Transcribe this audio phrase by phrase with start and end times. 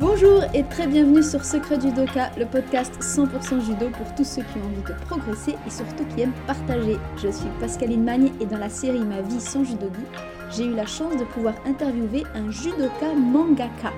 [0.00, 4.56] Bonjour et très bienvenue sur Secret Judoka, le podcast 100% judo pour tous ceux qui
[4.56, 6.96] ont envie de progresser et surtout qui aiment partager.
[7.18, 10.00] Je suis Pascaline Magne et dans la série Ma vie sans judogi,
[10.52, 13.92] j'ai eu la chance de pouvoir interviewer un judoka mangaka.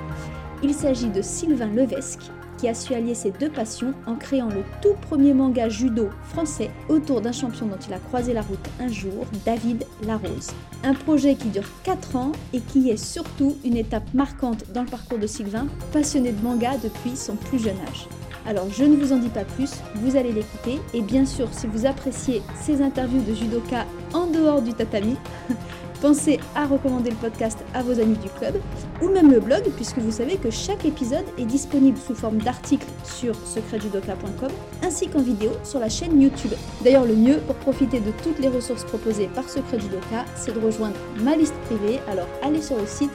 [0.65, 4.63] Il s'agit de Sylvain Levesque, qui a su allier ses deux passions en créant le
[4.81, 8.89] tout premier manga judo français autour d'un champion dont il a croisé la route un
[8.89, 10.51] jour, David Larose.
[10.85, 14.89] Un projet qui dure 4 ans et qui est surtout une étape marquante dans le
[14.89, 18.09] parcours de Sylvain, passionné de manga depuis son plus jeune âge.
[18.47, 21.67] Alors je ne vous en dis pas plus, vous allez l'écouter et bien sûr si
[21.67, 25.17] vous appréciez ces interviews de judoka en dehors du tatami,
[26.03, 28.57] Pensez à recommander le podcast à vos amis du club
[29.01, 32.89] ou même le blog puisque vous savez que chaque épisode est disponible sous forme d'articles
[33.05, 34.51] sur secretjudoka.com
[34.83, 36.51] ainsi qu'en vidéo sur la chaîne YouTube.
[36.83, 40.59] D'ailleurs le mieux pour profiter de toutes les ressources proposées par Secret Judoka, c'est de
[40.59, 42.01] rejoindre ma liste privée.
[42.11, 43.13] Alors allez sur le site,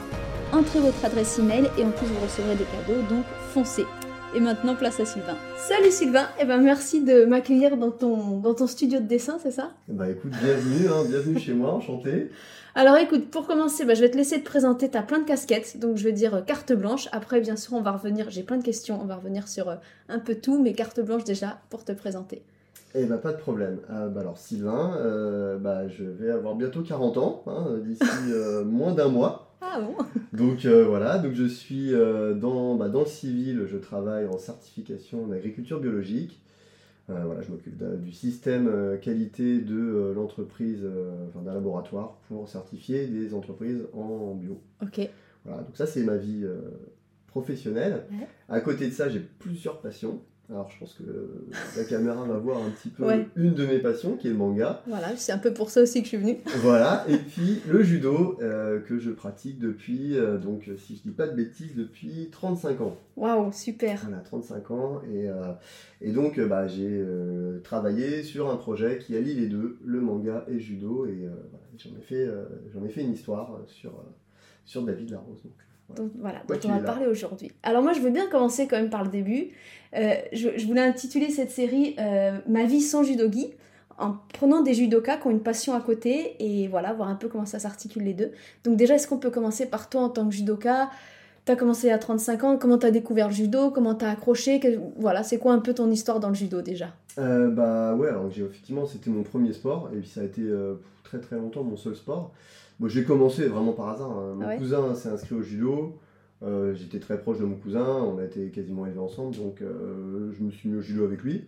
[0.54, 3.84] entrez votre adresse email et en plus vous recevrez des cadeaux donc foncez.
[4.36, 5.36] Et maintenant, place à Sylvain.
[5.56, 9.38] Salut Sylvain, et eh ben merci de m'accueillir dans ton, dans ton studio de dessin,
[9.42, 9.70] c'est ça?
[9.88, 12.30] Bah écoute, bienvenue, hein, bienvenue chez moi, enchanté.
[12.74, 15.78] Alors écoute, pour commencer, bah, je vais te laisser te présenter, ta plein de casquettes,
[15.78, 17.08] donc je vais dire euh, carte blanche.
[17.12, 19.76] Après, bien sûr, on va revenir, j'ai plein de questions, on va revenir sur euh,
[20.08, 22.42] un peu tout, mais carte blanche déjà pour te présenter.
[22.94, 23.78] Eh bah pas de problème.
[23.90, 24.96] Euh, bah, alors Sylvain,
[25.60, 28.02] bah, je vais avoir bientôt 40 ans, hein, d'ici
[28.64, 29.50] moins d'un mois.
[29.60, 29.96] Ah bon?
[30.32, 31.92] Donc voilà, donc je suis
[32.36, 36.40] dans, bah, dans le civil, je travaille en certification d'agriculture biologique.
[37.10, 40.86] Euh, voilà, je m'occupe du système euh, qualité de euh, l'entreprise,
[41.28, 44.60] enfin d'un laboratoire pour certifier des entreprises en bio.
[44.82, 45.08] Ok.
[45.44, 46.46] Voilà, donc ça c'est ma vie
[47.26, 48.04] professionnelle.
[48.48, 50.20] À côté de ça, j'ai plusieurs passions.
[50.50, 51.04] Alors je pense que
[51.76, 53.04] la caméra va voir un petit peu
[53.36, 54.82] une de mes passions qui est le manga.
[54.86, 56.38] Voilà, c'est un peu pour ça aussi que je suis venue.
[56.62, 61.10] voilà, et puis le judo euh, que je pratique depuis, euh, donc si je dis
[61.10, 62.96] pas de bêtises, depuis 35 ans.
[63.16, 64.00] Waouh, super.
[64.04, 65.02] Voilà, 35 ans.
[65.12, 65.52] Et, euh,
[66.00, 67.04] et donc bah, j'ai
[67.62, 71.04] travaillé sur un projet qui allie les deux, le manga et le judo.
[71.04, 71.28] Et
[71.76, 72.26] j'en ai, fait,
[72.72, 74.02] j'en ai fait une histoire sur,
[74.64, 75.42] sur David Larose.
[75.42, 75.67] Donc.
[75.94, 77.50] Donc, voilà, dont on va parler aujourd'hui.
[77.62, 79.48] Alors moi, je veux bien commencer quand même par le début.
[79.96, 83.54] Euh, je, voulais intituler cette série euh, Ma vie sans judogi,
[83.98, 87.28] en prenant des judokas qui ont une passion à côté et voilà, voir un peu
[87.28, 88.32] comment ça s'articule les deux.
[88.64, 90.90] Donc déjà, est-ce qu'on peut commencer par toi en tant que judoka?
[91.46, 93.70] T'as commencé à 35 ans, comment t'as découvert le judo?
[93.70, 94.60] Comment t'as accroché?
[94.96, 96.94] Voilà, c'est quoi un peu ton histoire dans le judo déjà?
[97.18, 100.42] Euh, Bah ouais, alors effectivement, c'était mon premier sport et puis ça a été
[101.02, 102.32] très très longtemps mon seul sport.
[102.80, 104.10] Bon, j'ai commencé vraiment par hasard.
[104.10, 104.34] Hein.
[104.36, 105.98] Mon ah cousin s'est inscrit au judo.
[106.42, 110.30] Euh, j'étais très proche de mon cousin, on a été quasiment élevés ensemble, donc euh,
[110.38, 111.44] je me suis mis au judo avec lui.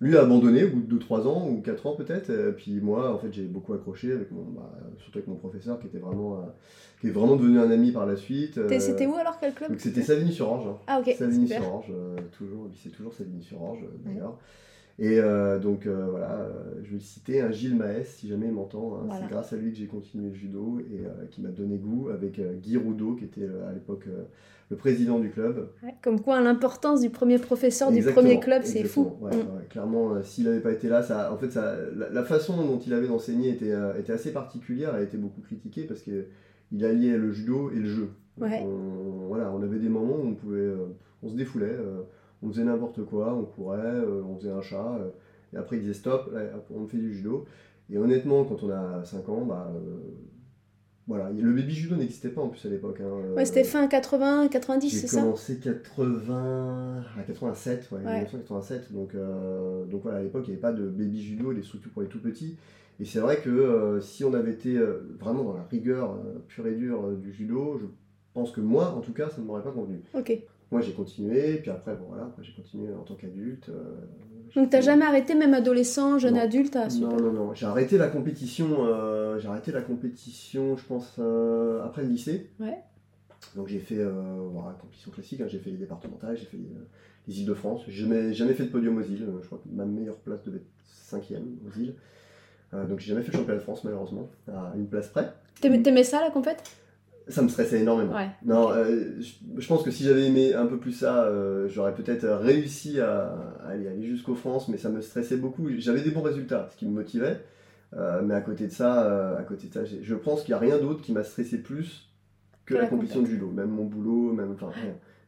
[0.00, 3.18] Lui a abandonné au bout de 2-3 ans ou 4 ans peut-être, puis moi en
[3.18, 6.42] fait j'ai beaucoup accroché, avec mon, bah, surtout avec mon professeur qui était vraiment, euh,
[7.00, 8.60] qui est vraiment devenu un ami par la suite.
[8.78, 9.74] C'était où alors quel club?
[9.78, 10.66] C'était Savigny-sur-Orge.
[10.66, 10.76] Hein.
[10.86, 11.14] Ah ok.
[11.16, 11.92] Savigny-sur-Orge,
[12.36, 14.36] toujours, c'est toujours Savigny-sur-Orge d'ailleurs.
[14.98, 16.50] Et euh, donc euh, voilà, euh,
[16.82, 18.96] je vais le citer, un Gilles Maes, si jamais il m'entend.
[18.96, 19.16] Hein.
[19.20, 22.40] C'est grâce à lui que j'ai continué le judo et qui m'a donné goût avec
[22.60, 24.06] Guy Roudot, qui était à l'époque
[24.70, 25.68] le président du club.
[26.02, 29.12] comme quoi l'importance du premier professeur du premier club, c'est fou.
[29.20, 29.68] Mm.
[29.68, 33.08] clairement, s'il n'avait pas été là, ça, en fait, ça, la, façon dont il avait
[33.08, 37.78] d'enseigner était, était assez particulière, a été beaucoup critiquée parce qu'il alliait le judo et
[37.78, 38.10] le jeu.
[38.40, 40.70] On, voilà, on avait des moments où on pouvait,
[41.22, 41.76] on se défoulait
[42.42, 45.10] on faisait n'importe quoi, on courait, euh, on faisait un chat, euh,
[45.54, 46.34] et après il disait stop,
[46.74, 47.46] on fait du judo.
[47.90, 49.98] Et honnêtement, quand on a 5 ans, bah, euh,
[51.06, 53.00] voilà, le baby judo n'existait pas en plus à l'époque.
[53.00, 55.18] Hein, ouais, c'était fin 80, 90, c'est ça?
[55.18, 58.92] J'ai commencé 80 à 87, ouais, 1987.
[58.92, 59.14] Donc,
[59.90, 62.08] donc voilà, à l'époque, il n'y avait pas de baby judo, des structures pour les
[62.08, 62.56] tout petits.
[63.00, 64.78] Et c'est vrai que si on avait été
[65.18, 67.86] vraiment dans la rigueur pure et dure du judo, je
[68.32, 70.02] pense que moi, en tout cas, ça ne m'aurait pas convenu.
[70.14, 70.40] Ok
[70.72, 73.68] moi j'ai continué, puis après, bon voilà, j'ai continué en tant qu'adulte.
[73.68, 73.94] Euh,
[74.56, 77.54] Donc t'as jamais arrêté, même adolescent, jeune adulte Non, non, non.
[77.54, 82.50] J'ai arrêté la compétition, euh, j'ai arrêté la compétition, je pense, euh, après le lycée.
[82.58, 82.78] Ouais.
[83.54, 87.46] Donc j'ai fait, voilà, compétition classique, hein, j'ai fait les départementales, j'ai fait les, îles
[87.46, 87.82] de France.
[87.86, 90.56] Je n'ai jamais fait de podium aux îles, je crois que ma meilleure place devait
[90.56, 91.94] être cinquième aux îles.
[92.72, 95.32] donc j'ai jamais fait le championnat de France malheureusement, à une place près.
[95.60, 96.62] T'aimais ça la compète?
[97.32, 98.14] Ça me stressait énormément.
[98.44, 102.26] Non, euh, je, pense que si j'avais aimé un peu plus ça, euh, j'aurais peut-être
[102.26, 103.34] réussi à,
[103.66, 105.68] aller, aller jusqu'aux France, mais ça me stressait beaucoup.
[105.78, 107.40] J'avais des bons résultats, ce qui me motivait.
[107.94, 110.58] Euh, mais à côté de ça, à côté de ça, je pense qu'il n'y a
[110.58, 112.10] rien d'autre qui m'a stressé plus
[112.64, 113.50] que, la, compétition de judo.
[113.50, 114.70] Même mon boulot, même enfin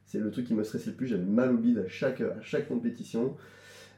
[0.06, 1.06] C'est le truc qui me stressait le plus.
[1.06, 3.36] J'avais mal au bide à chaque, à chaque compétition.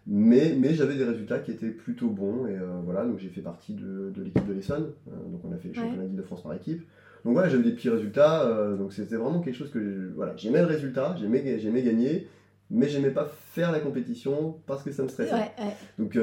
[0.09, 2.47] Mais, mais j'avais des résultats qui étaient plutôt bons.
[2.47, 4.93] Et voilà, donc j'ai fait partie de, de l'équipe de l'Essonne.
[5.07, 6.85] donc on a fait le championnat de France par équipe.
[7.27, 10.67] Donc voilà, j'avais des petits résultats, donc c'était vraiment quelque chose que voilà, j'aimais le
[10.67, 12.29] résultat, j'aimais, j'aimais gagner,
[12.71, 15.51] mais j'aimais pas faire la compétition parce que ça me stressait.
[15.99, 16.17] Donc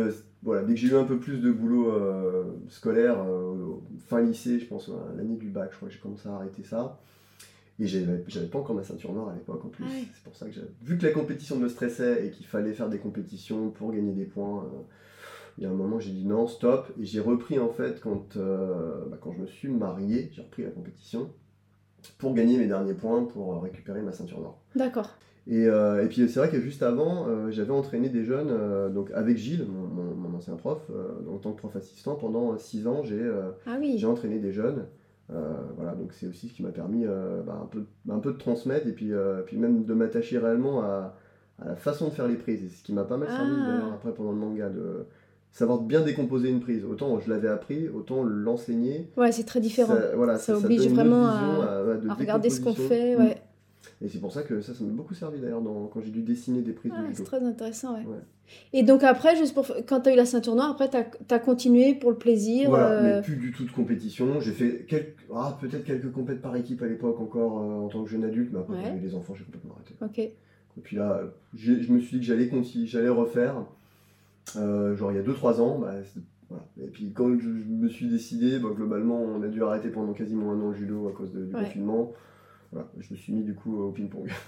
[0.44, 1.92] voilà, dès que j'ai eu un peu plus de boulot
[2.70, 3.18] scolaire,
[4.08, 7.02] fin lycée, je pense l'année du bac, je crois que j'ai commencé à arrêter ça.
[7.82, 9.84] Et j'avais pas encore ma ceinture noire à l'époque en plus.
[9.86, 12.88] Ah c'est pour ça que vu que la compétition me stressait et qu'il fallait faire
[12.88, 14.78] des compétitions pour gagner des points, euh,
[15.58, 16.92] il y a un moment j'ai dit non, stop.
[17.00, 20.64] Et j'ai repris en fait quand, euh, bah, quand je me suis marié, j'ai repris
[20.64, 21.30] la compétition
[22.18, 24.58] pour gagner mes derniers points pour récupérer ma ceinture noire.
[24.76, 25.10] D'accord.
[25.48, 29.38] Et, euh, et, puis c'est vrai que juste avant, j'avais entraîné des jeunes, donc avec
[29.38, 30.90] Gilles, mon, mon, ancien prof,
[31.30, 33.30] en tant que prof assistant, pendant 6 ans, j'ai
[33.66, 34.04] ah oui.
[34.06, 34.86] entraîné des jeunes.
[35.32, 38.34] Euh, voilà, donc c'est aussi ce qui m'a permis euh, bah, un, peu, un peu
[38.34, 41.16] de transmettre et puis, euh, puis même de m'attacher réellement à,
[41.64, 42.64] la façon de faire les prises.
[42.64, 43.68] Et ce qui m'a pas mal servi ah.
[43.68, 45.06] d'ailleurs après pendant le manga, de
[45.54, 46.84] savoir bien décomposer une prise.
[46.84, 49.08] Autant je l'avais appris, autant l'enseigner.
[49.16, 49.96] Ouais, c'est très différent.
[49.96, 51.82] Ça, voilà, ça, oblige vraiment à,
[52.18, 53.16] regarder ce qu'on fait.
[53.16, 53.38] Ouais.
[54.02, 55.62] Et c'est pour ça que ça, ça m'a beaucoup servi d'ailleurs
[55.94, 58.04] quand j'ai dû dessiner des prises ah, C'est très intéressant, ouais.
[58.74, 61.40] Et donc après, juste pour, quand tu as eu la ceinture noire, après tu as,
[61.40, 64.40] continué pour le plaisir Voilà, euh, mais plus du tout de compétition.
[64.42, 68.04] J'ai fait quelques, ah, peut-être quelques compètes par équipe à l'époque encore euh, en tant
[68.04, 69.96] que jeune adulte, mais après quand j'ai eu les enfants, j'ai complètement arrêté.
[70.02, 70.20] Ok.
[70.20, 71.22] Et puis là,
[71.56, 72.50] je me suis dit que j'allais
[72.86, 73.64] j'allais refaire.
[74.56, 75.94] Euh, genre il y a 2-3 ans, bah,
[76.50, 76.66] voilà.
[76.82, 80.52] Et puis quand je, me suis décidé, bah, globalement on a dû arrêter pendant quasiment
[80.52, 82.14] un an le judo à cause du confinement.
[82.72, 84.30] Voilà, je me suis mis du coup au ping-pong.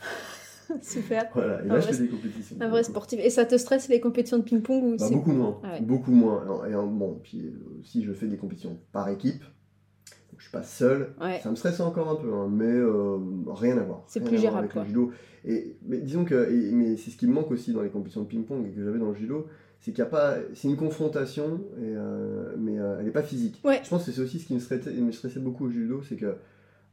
[0.82, 1.30] Super.
[1.34, 2.58] Voilà, et là, je fais des compétitions.
[2.60, 3.20] Un vrai sportif.
[3.22, 5.60] Et ça te stresse les compétitions de ping-pong ou bah, Beaucoup moins.
[5.64, 6.66] Ah beaucoup moins.
[6.68, 7.54] Et, bon, puis
[7.84, 11.80] si je fais des compétitions par équipe, donc je suis pas seul, ça me stresse
[11.80, 14.04] encore un peu, hein, mais euh, rien à voir.
[14.08, 14.66] C'est plus gérable.
[14.66, 15.12] Avec le judo.
[15.48, 18.28] Et, mais disons que mais c'est ce qui me manque aussi dans les compétitions de
[18.28, 19.46] ping-pong et que j'avais dans le judo,
[19.82, 23.24] c'est qu'il y a pas c'est une confrontation et, euh, mais euh, elle n'est pas
[23.24, 26.02] physique je pense que c'est aussi ce qui me stressait, me stressait beaucoup au judo
[26.08, 26.36] c'est que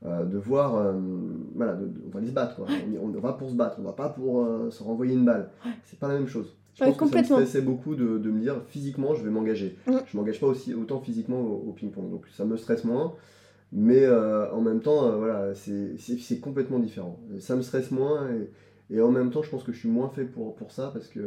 [0.04, 0.94] euh, de voir, euh,
[1.54, 2.66] voilà, on va aller se battre, quoi.
[3.00, 5.50] On, va pour se battre, on va pas pour euh, se renvoyer une balle.
[5.84, 6.56] C'est pas la même chose.
[6.74, 9.76] Je pense que ça me stressait beaucoup de, de, me dire physiquement je vais m'engager.
[9.86, 9.98] Mm.
[10.06, 13.14] Je m'engage pas aussi autant physiquement au, ping-pong, donc ça me stresse moins.
[13.70, 17.20] Mais en même temps, voilà, c'est complètement différent.
[17.38, 20.08] Ça me stresse moins et, et, en même temps, je pense que je suis moins
[20.08, 21.20] fait pour, pour ça parce que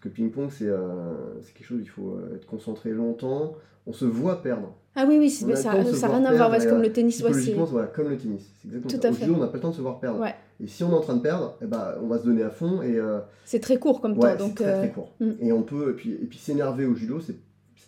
[0.00, 3.54] parce que ping-pong, c'est quelque chose, il faut être concentré longtemps.
[3.86, 4.74] On se voit perdre.
[4.96, 7.16] Ah oui, oui, ça n'a rien à voir, parce comme le tennis.
[7.16, 8.50] Psychologiquement, voilà, comme le tennis.
[8.60, 9.30] C'est exactement Tout à fait.
[9.30, 10.24] on n'a pas le temps de se voir perdre.
[10.62, 12.50] Et si on est en train de perdre, eh ben, on va se donner à
[12.50, 12.82] fond.
[12.82, 14.36] et euh, C'est très court comme temps.
[14.36, 15.12] Donc, très, très euh, court.
[15.20, 15.30] Mm.
[15.40, 17.36] Et on peut, et puis, et puis s'énerver au judo, c'est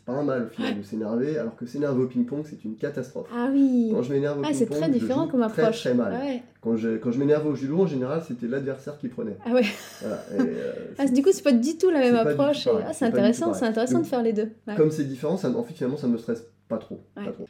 [0.05, 3.29] pas un mal au final de s'énerver, alors que s'énerver au ping-pong, c'est une catastrophe.
[3.35, 5.81] Ah oui Quand je m'énerve au ah, c'est très différent comme approche.
[5.81, 6.15] Très, très mal.
[6.61, 9.37] Quand je, quand je m'énerve au judo, en général, c'était l'adversaire qui prenait.
[9.45, 9.65] Ah ouais.
[10.05, 12.69] Euh, ah, du coup, c'est pas du tout la même approche.
[12.69, 14.51] Ah, c'est intéressant, c'est intéressant de faire les deux.
[14.77, 17.01] Comme c'est différent, ça, en fait, finalement, ça me stresse pas trop,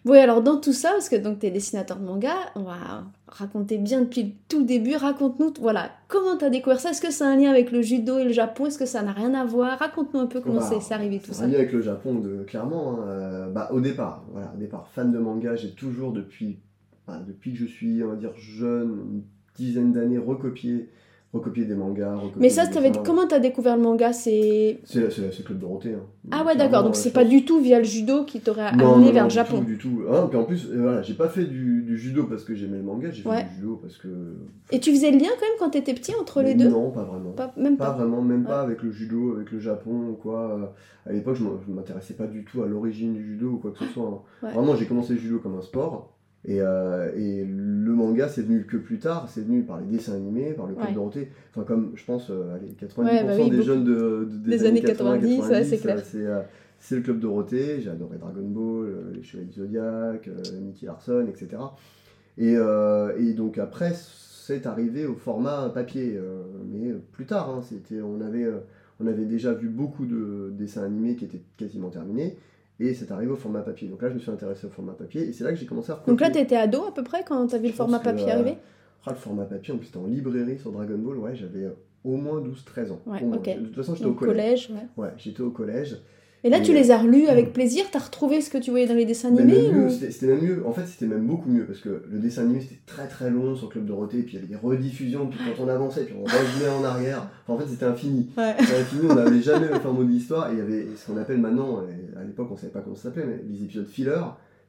[0.04, 3.04] Oui, alors dans tout ça, parce que donc tu es dessinateur de manga, on va
[3.28, 4.96] raconter bien depuis le tout début.
[4.96, 6.90] Raconte-nous, voilà, comment tu as découvert ça?
[6.90, 8.66] Est-ce que c'est un lien avec le judo et le Japon?
[8.66, 9.78] Est-ce que ça n'a rien à voir?
[9.78, 11.44] Raconte-nous un peu comment bah, c'est arrivé tout ça.
[11.44, 12.94] Un lien avec le Japon, de, clairement.
[12.94, 16.58] Hein, euh, bah, au départ, voilà, au départ, fan de manga, j'ai toujours depuis,
[17.06, 19.22] bah, depuis que je suis, on va dire, jeune, une
[19.54, 20.90] dizaine d'années, recopié
[21.32, 22.14] recopier des mangas.
[22.36, 22.92] Mais ça, avais...
[23.04, 25.94] comment t'as découvert le manga C'est le Club Dorothée.
[25.94, 26.04] Hein.
[26.30, 26.84] Ah ouais, d'accord.
[26.84, 29.60] Donc c'est pas du tout via le judo qui t'aurait amené vers le Japon.
[29.60, 30.02] Du tout, du tout.
[30.10, 32.82] Ah, en plus, euh, voilà, j'ai pas fait du, du, judo parce que j'aimais le
[32.82, 34.08] manga, j'ai fait du judo parce que.
[34.70, 37.04] Et tu faisais le lien quand même quand t'étais petit entre les deux Non, pas
[37.04, 37.32] vraiment.
[37.32, 37.92] Pas, même pas.
[37.92, 40.74] vraiment, même pas avec le judo, avec le Japon ou quoi.
[41.06, 43.86] À l'époque, je m'intéressais pas du tout à l'origine du judo ou quoi que ce
[43.86, 44.22] soit.
[44.42, 44.48] Hein.
[44.52, 46.12] Vraiment, j'ai commencé le judo comme un sport.
[46.44, 50.14] Et, euh, et, le manga, c'est venu que plus tard, c'est venu par les dessins
[50.14, 51.28] animés, par le Club Dorothée.
[51.50, 55.68] Enfin, comme je pense, euh, allez, 90% bah des jeunes de, des, années 90, 90
[55.68, 56.02] c'est clair.
[56.16, 56.42] Euh,
[56.80, 60.28] c'est le Club Dorothée, j'ai adoré Dragon Ball, les Chevaliers du Zodiac,
[60.60, 61.62] Nicky Larson, etc.
[62.38, 66.18] Et, et, donc après, c'est arrivé au format papier,
[66.72, 68.48] mais plus tard, hein, c'était, on, avait,
[68.98, 72.36] on avait déjà vu beaucoup de dessins animés qui étaient quasiment terminés.
[72.84, 73.88] Et c'est arrivé au format papier.
[73.88, 75.92] Donc là, je me suis intéressé au format papier et c'est là que j'ai commencé
[75.92, 78.00] à Donc là, tu étais ado à peu près quand tu as vu le format
[78.00, 78.56] papier euh, arriver?
[79.06, 81.18] ah, Le format papier, en plus, c'était en librairie sur Dragon Ball.
[81.18, 81.68] Ouais, j'avais
[82.02, 83.00] au moins 12-13 ans.
[83.06, 84.70] Ouais, De toute façon, j'étais au collège.
[84.70, 85.96] ouais, ouais j'étais au collège.
[86.44, 88.94] Et là, tu les as relus avec plaisir T'as retrouvé ce que tu voyais dans
[88.94, 89.70] les dessins animés
[90.10, 90.66] C'était même mieux.
[90.66, 93.54] En fait, c'était même beaucoup mieux parce que le dessin animé c'était très très long
[93.54, 96.24] sur Club Dorothée, puis il y avait des rediffusions, puis quand on avançait, puis on
[96.24, 97.30] revenait en arrière.
[97.46, 98.30] en fait, c'était infini.
[98.58, 100.50] C'était infini, on n'avait jamais le fin mot d'histoire.
[100.50, 101.84] Et il y avait ce qu'on appelle maintenant,
[102.18, 104.20] à l'époque on savait pas comment ça s'appelait, mais les épisodes filler.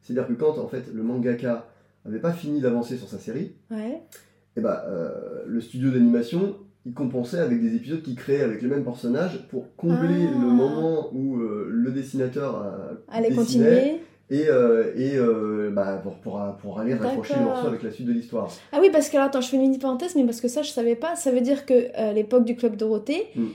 [0.02, 1.68] C'est-à-dire que quand en fait le mangaka
[2.06, 3.54] avait pas fini d'avancer sur sa série,
[4.56, 8.68] et bah, euh, le studio d'animation il compensait avec des épisodes qu'il créait avec les
[8.68, 10.40] mêmes personnages pour combler ah.
[10.40, 12.66] le moment où euh, le dessinateur
[13.10, 14.00] allait continuer
[14.30, 18.08] et, euh, et euh, bah, pour, pour, pour, aller raccrocher le morceau avec la suite
[18.08, 18.50] de l'histoire.
[18.72, 20.62] Ah oui, parce que alors, attends, je fais une mini parenthèse, mais parce que ça,
[20.62, 21.16] je savais pas.
[21.16, 23.46] Ça veut dire que à l'époque du Club Dorothée, mm.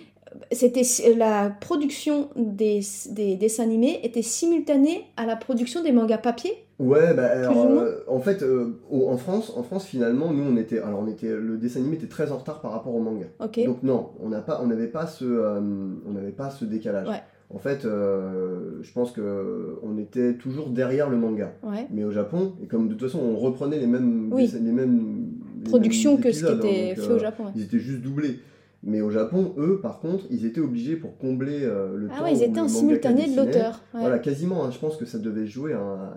[0.52, 0.82] c'était
[1.16, 2.80] la production des,
[3.10, 8.04] des, dessins animés était simultanée à la production des mangas papier Ouais, bah, alors, euh,
[8.06, 8.44] en fait,
[8.90, 12.06] en France, en France, finalement, nous, on était, alors, on était, le dessin animé était
[12.06, 13.26] très en retard par rapport au manga.
[13.64, 17.08] Donc non, on n'a pas, on n'avait pas ce, on n'avait pas ce décalage.
[17.08, 17.22] Ouais.
[17.50, 21.54] En fait, euh, je pense qu'on était toujours derrière le manga.
[21.90, 25.30] Mais au Japon, et comme de toute façon on reprenait les mêmes, les, mêmes
[25.64, 27.44] productions que ce qui était fait au euh, Japon.
[27.54, 28.40] Ils étaient juste doublés.
[28.84, 32.20] Mais au Japon, eux, par contre, ils étaient obligés pour combler euh, le ah temps.
[32.20, 33.82] Ah ouais, ils étaient en simultané de l'auteur.
[33.92, 34.64] Voilà, quasiment.
[34.64, 34.70] Hein.
[34.70, 36.12] je pense que ça devait jouer un,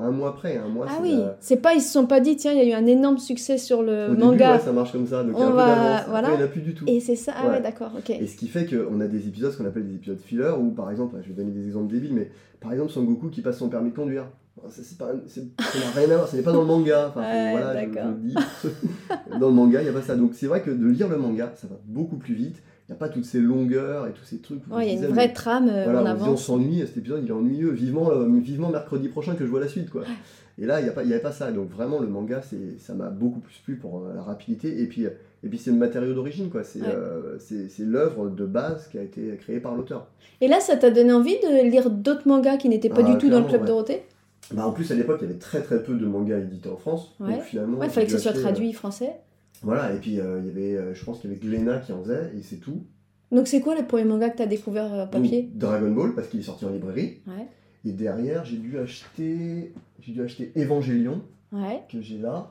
[0.00, 0.86] un mois après, un mois.
[0.88, 2.86] Ah oui, c'est pas ils se sont pas dit tiens il y a eu un
[2.86, 4.58] énorme succès sur le manga.
[4.58, 6.02] ça marche comme ça, donc peu d'avance.
[6.08, 6.28] Voilà.
[6.30, 6.84] il n'y en a plus du tout.
[6.86, 8.10] Et c'est ça, ah ouais, d'accord, ok.
[8.10, 10.70] Et ce qui fait qu'on a des épisodes, ce qu'on appelle des épisodes filler, où
[10.70, 12.30] par exemple, je vais donner des exemples débiles, mais
[12.60, 14.26] par exemple Son Goku qui passe son permis de conduire.
[14.68, 17.08] Ça, c'est pas, ça n'a rien à voir, ce n'est pas dans le manga.
[17.08, 18.34] Enfin, voilà, je, je, dis.
[19.40, 20.14] dans le manga, il n'y a pas ça.
[20.14, 22.98] Donc c'est vrai que de lire le manga, ça va beaucoup plus vite n'y a
[22.98, 24.60] pas toutes ces longueurs et tous ces trucs.
[24.80, 26.28] il y a une vraie trame euh, voilà, en avance.
[26.28, 29.60] On s'ennuie, cet épisode il est ennuyeux, vivement, euh, vivement mercredi prochain que je vois
[29.60, 29.90] la suite.
[29.90, 30.02] quoi.
[30.58, 31.50] Et là, il n'y avait pas ça.
[31.50, 32.42] Donc vraiment, le manga,
[32.78, 34.82] ça m'a beaucoup plus plu pour euh, la rapidité.
[34.82, 36.62] Et puis, et puis c'est le matériau d'origine, quoi.
[36.64, 36.80] C'est
[37.38, 40.06] c'est l'œuvre de base qui a été créée par l'auteur.
[40.40, 43.18] Et là, ça t'a donné envie de lire d'autres mangas qui n'étaient pas ah, du
[43.18, 44.02] tout dans le Club Dorothée?
[44.52, 46.76] Bah, En plus, à l'époque, il y avait très très peu de mangas édités en
[46.76, 47.14] France.
[47.20, 49.12] Donc finalement, il fallait que ce soit traduit français.
[49.62, 52.32] Voilà, et puis il y avait, je pense qu'il y avait Glénat qui en faisait,
[52.36, 52.84] et c'est tout.
[53.32, 55.50] Donc c'est quoi les premiers mangas que tu as découvert euh, papier?
[55.54, 57.20] Dragon Ball, parce qu'il est sorti en librairie.
[57.84, 61.22] Et derrière, j'ai dû acheter j'ai dû acheter Evangelion,
[61.88, 62.50] que j'ai là.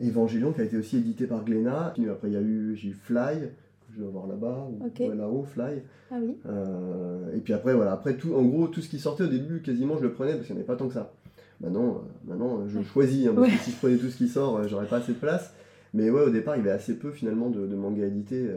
[0.00, 1.94] Evangelion qui a été aussi édité par Glénat.
[2.10, 5.42] Après, il y a eu, j'ai eu Fly, que je vais voir là-bas, ou là-haut,
[5.42, 5.82] Fly.
[6.10, 6.36] Ah oui.
[6.46, 9.62] Euh, et puis après, voilà, après tout, en gros, tout ce qui sortait au début,
[9.62, 11.12] quasiment, je le prenais parce qu'il n'y en avait pas tant que ça.
[11.60, 14.66] Maintenant, euh, maintenant je choisis, hein, parce que si je prenais tout ce qui sort,
[14.68, 15.52] j'aurais pas assez de place.
[15.94, 18.48] Mais ouais, au départ, il y avait assez peu finalement de, de mangas édités.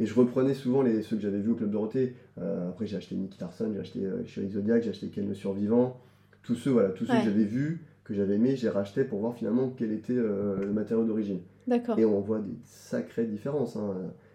[0.00, 2.14] Et je reprenais souvent les, ceux que j'avais vus au Club Dorothée.
[2.40, 6.00] Euh, après, j'ai acheté Nicky Larson, j'ai acheté euh, Zodiac, j'ai acheté Ken le Survivant.
[6.42, 9.34] Tous ceux, voilà, tous ceux que j'avais vus, que j'avais aimés, j'ai racheté pour voir
[9.34, 11.40] finalement quel était euh, le matériau d'origine.
[11.66, 11.98] D'accord.
[11.98, 13.76] Et on voit des sacrées différences.
[13.76, 13.94] Hein.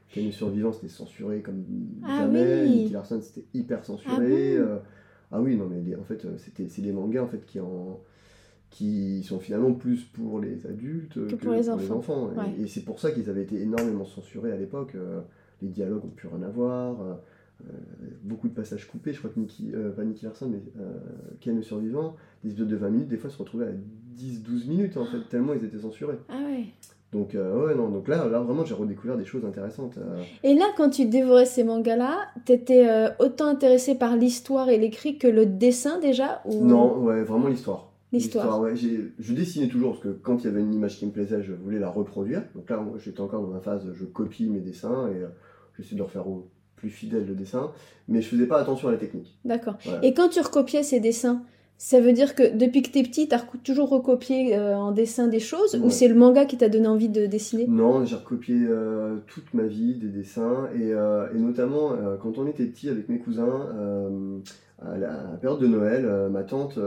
[0.09, 1.63] Ken le Survivant, c'était censuré comme
[2.03, 2.69] ah jamais.
[2.69, 4.59] Nicky Larson, c'était hyper censuré.
[4.59, 4.83] Ah,
[5.31, 8.00] ah, oui, non, mais en fait, c'est des mangas en fait, qui en
[8.75, 12.29] qui sont finalement plus pour les adultes que, pour, les, enfants.
[12.60, 14.96] Et, c'est pour ça qu'ils avaient été énormément censurés à l'époque
[15.62, 17.01] les dialogues ont plus rien à voir.
[17.01, 17.13] Euh,
[17.62, 17.72] euh,
[18.24, 19.13] beaucoup de passages coupés.
[19.13, 20.60] Je crois que Nicky, euh, pas Nicky Larson, mais
[21.39, 23.72] Ken le survivant, des épisodes de 20 minutes, des fois se retrouvaient à
[24.17, 26.20] 10-12 minutes en fait, tellement ils étaient censurés.
[26.29, 26.65] Ah ouais.
[27.13, 29.98] Donc, ouais, non, donc là, là vraiment, j'ai redécouvert des choses intéressantes.
[30.44, 32.86] Et là, quand tu dévorais ces mangas-là, t'étais
[33.20, 36.65] autant intéressé par l'histoire et l'écrit que le dessin déjà ou...
[36.65, 37.94] Non, ouais, vraiment l'histoire.
[38.15, 38.60] L'histoire.
[38.62, 41.43] Ouais, je dessinais toujours parce que quand il y avait une image qui me plaisait,
[41.43, 42.43] je voulais la reproduire.
[42.55, 45.24] Donc là, j'étais encore dans ma phase, je copie mes dessins et
[45.77, 47.72] j'essaie de refaire au plus fidèle le dessin,
[48.07, 49.38] mais je faisais pas attention à la technique.
[49.45, 49.77] D'accord.
[50.03, 51.41] Et quand tu recopiais ces dessins,
[51.77, 54.91] ça veut dire que depuis que tu es petit, tu as toujours recopié euh, en
[54.91, 57.65] dessin des choses ou c'est le manga qui t'a donné envie de dessiner?
[57.67, 61.91] Non, j'ai recopié euh, toute ma vie des dessins et, euh, et notamment
[62.22, 63.67] quand on était petit avec mes cousins,
[64.81, 66.79] à la période de Noël, ma tante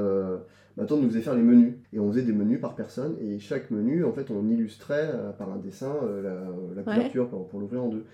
[0.79, 3.39] ma tante nous faisait faire les menus et on faisait des menus par personne et
[3.39, 5.95] chaque menu en fait on illustrait par un dessin
[6.75, 8.05] la, couverture pour l'ouvrir en deux.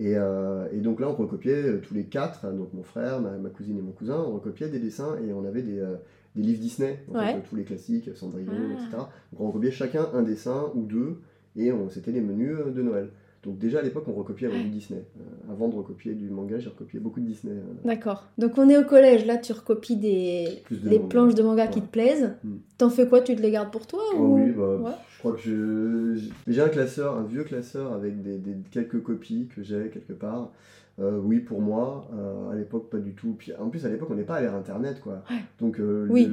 [0.00, 3.50] Euh, et, donc là, on recopiait euh, tous les quatre, hein, donc mon frère, ma,
[3.50, 5.96] cousine et mon cousin, on recopiait des dessins et on avait des, euh,
[6.36, 7.04] livres Disney,
[7.48, 8.72] tous les classiques, Cendrillon, ah.
[8.74, 8.90] etc.
[9.32, 11.20] Donc on recopiait chacun un dessin ou deux
[11.56, 13.10] et c'était les menus de Noël.
[13.48, 15.00] Donc déjà à l'époque, on recopiait avec du Disney.
[15.00, 17.54] Euh, avant de recopier du manga, j'ai recopié beaucoup de Disney.
[17.54, 17.86] Euh.
[17.86, 18.26] D'accord.
[18.36, 21.86] Donc on est au collège, là tu recopies des, des planches de manga qui te
[21.86, 22.34] plaisent.
[22.44, 22.56] Mm.
[22.76, 26.14] T'en fais quoi Tu te les gardes pour toi oh Oui, bah, je crois que
[26.46, 28.38] j'ai un classeur, un vieux classeur avec des,
[28.70, 30.52] quelques copies que j'ai quelque part.
[31.00, 32.10] Euh, oui, pour moi,
[32.52, 33.34] à l'époque pas du tout.
[33.38, 35.24] Puis en plus à l'époque on n'est pas à l'ère internet quoi.
[35.58, 36.28] Donc oui.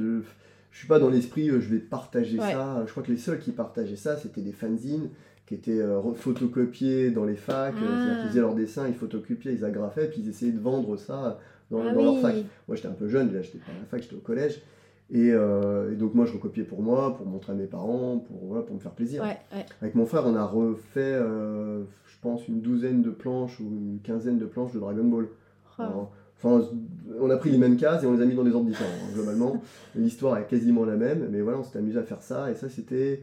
[0.70, 2.84] je suis pas dans l'esprit, je vais partager ça.
[2.84, 5.08] Je crois que les seuls qui partageaient ça, c'était des fanzines
[5.46, 8.22] qui étaient euh, photocopiés dans les facs, euh, ah.
[8.24, 11.38] ils faisaient leurs dessins, ils photocopiaient, ils agrafaient, puis ils essayaient de vendre ça
[11.70, 12.34] dans, ah leur fac.
[12.66, 14.60] Moi j'étais un peu jeune, là j'étais pas à la fac, j'étais au collège.
[15.14, 18.74] Euh, et, donc moi je recopiais pour moi, pour montrer à mes parents, pour, pour
[18.74, 19.24] me faire plaisir.
[19.80, 24.38] Avec mon frère on a refait, je pense, une douzaine de planches ou une quinzaine
[24.38, 25.28] de planches de Dragon Ball.
[25.78, 26.08] Oh.
[26.38, 26.66] Enfin,
[27.20, 28.88] on a pris les mêmes cases et on les a mis dans des ordres différents.
[28.88, 29.62] Hein, globalement,
[29.94, 32.50] l'histoire est quasiment la même, mais voilà, on s'était amusé à faire ça.
[32.50, 33.22] Et ça, c'était.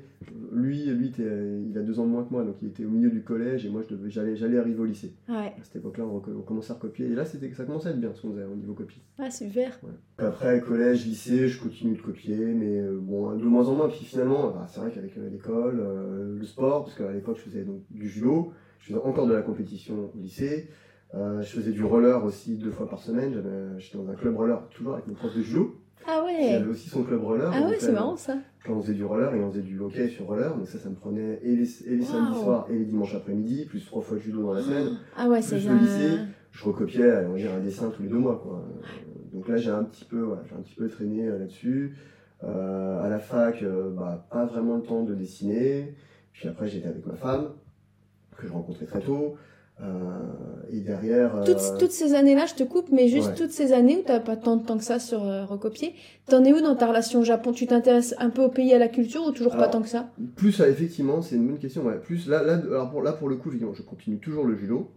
[0.51, 3.09] Lui, lui il a deux ans de moins que moi, donc il était au milieu
[3.09, 5.13] du collège et moi, j'allais, j'allais arriver au lycée.
[5.27, 7.07] À cette époque-là, on, commençait à recopier.
[7.07, 9.01] Et là, c'était, ça commençait à être bien ce qu'on faisait au niveau copie.
[9.19, 9.79] Ah, super.
[10.17, 13.89] Après, collège, lycée, je continue de copier, mais euh, bon, de moins en moins.
[13.89, 17.43] Puis finalement, bah, c'est vrai qu'avec euh, l'école, euh, le sport, parce qu'à l'époque, je
[17.43, 20.69] faisais donc, du judo, je faisais encore de la compétition au lycée.
[21.15, 23.43] Euh, je faisais du roller aussi deux fois par semaine.
[23.77, 25.79] J'étais dans un club roller, toujours avec mon prof de judo.
[26.07, 27.51] Ah ouais Il avait aussi son club roller.
[27.53, 28.37] Ah ouais, c'est marrant ça.
[28.65, 30.89] Quand on faisait du roller et on faisait du hockey sur roller, donc ça, ça
[30.89, 34.41] me prenait et les, samedis soirs et les dimanches après-midi, plus trois fois de judo
[34.41, 34.97] dans la semaine.
[35.15, 35.77] Ah ouais, c'est bien.
[35.77, 36.19] lycée,
[36.51, 38.41] je recopiais, on dire, un dessin tous les deux mois.
[38.43, 38.65] Quoi.
[39.33, 41.95] Donc là, j'ai un petit peu, j'ai un petit peu traîné euh, là-dessus.
[42.43, 43.63] Euh, à la fac,
[43.95, 45.95] bah, pas vraiment le temps de dessiner.
[46.33, 47.51] Puis après, j'étais avec ma femme,
[48.35, 49.37] que je rencontrais très tôt.
[49.81, 49.87] Euh,
[50.71, 51.43] et derrière.
[51.45, 54.11] Toutes, euh, toutes, ces années-là, je te coupe, mais juste toutes ces années où tu
[54.11, 55.95] n'as pas tant de temps que ça sur euh, recopier,
[56.27, 57.53] t'en es où dans ta relation au Japon?
[57.53, 60.09] Tu t'intéresses un peu au pays, à la culture ou toujours pas tant que ça?
[60.35, 61.83] Plus, effectivement, c'est une bonne question.
[61.83, 61.97] Ouais.
[61.97, 64.91] Plus, là, là, alors pour, là, pour le coup, je continue toujours le judo.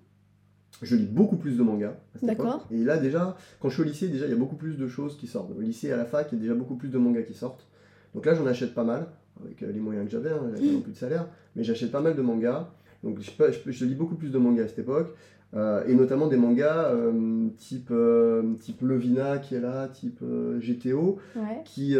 [0.83, 1.95] Je lis beaucoup plus de mangas.
[2.23, 2.67] D'accord.
[2.71, 4.87] Et là, déjà, quand je suis au lycée, déjà, il y a beaucoup plus de
[4.89, 5.51] choses qui sortent.
[5.57, 7.67] Au lycée, à la fac, il y a déjà beaucoup plus de mangas qui sortent.
[8.15, 9.07] Donc là, j'en achète pas mal,
[9.43, 12.23] avec les moyens que j'avais, hein, j'avais plus de salaire, mais j'achète pas mal de
[12.23, 12.69] mangas.
[13.03, 13.31] Donc je,
[13.71, 15.15] je, lis beaucoup plus de mangas à cette époque.
[15.55, 20.23] Euh, et notamment des mangas euh, type, euh, type Lovina qui est là, type
[20.59, 21.19] GTO,
[21.65, 21.97] qui,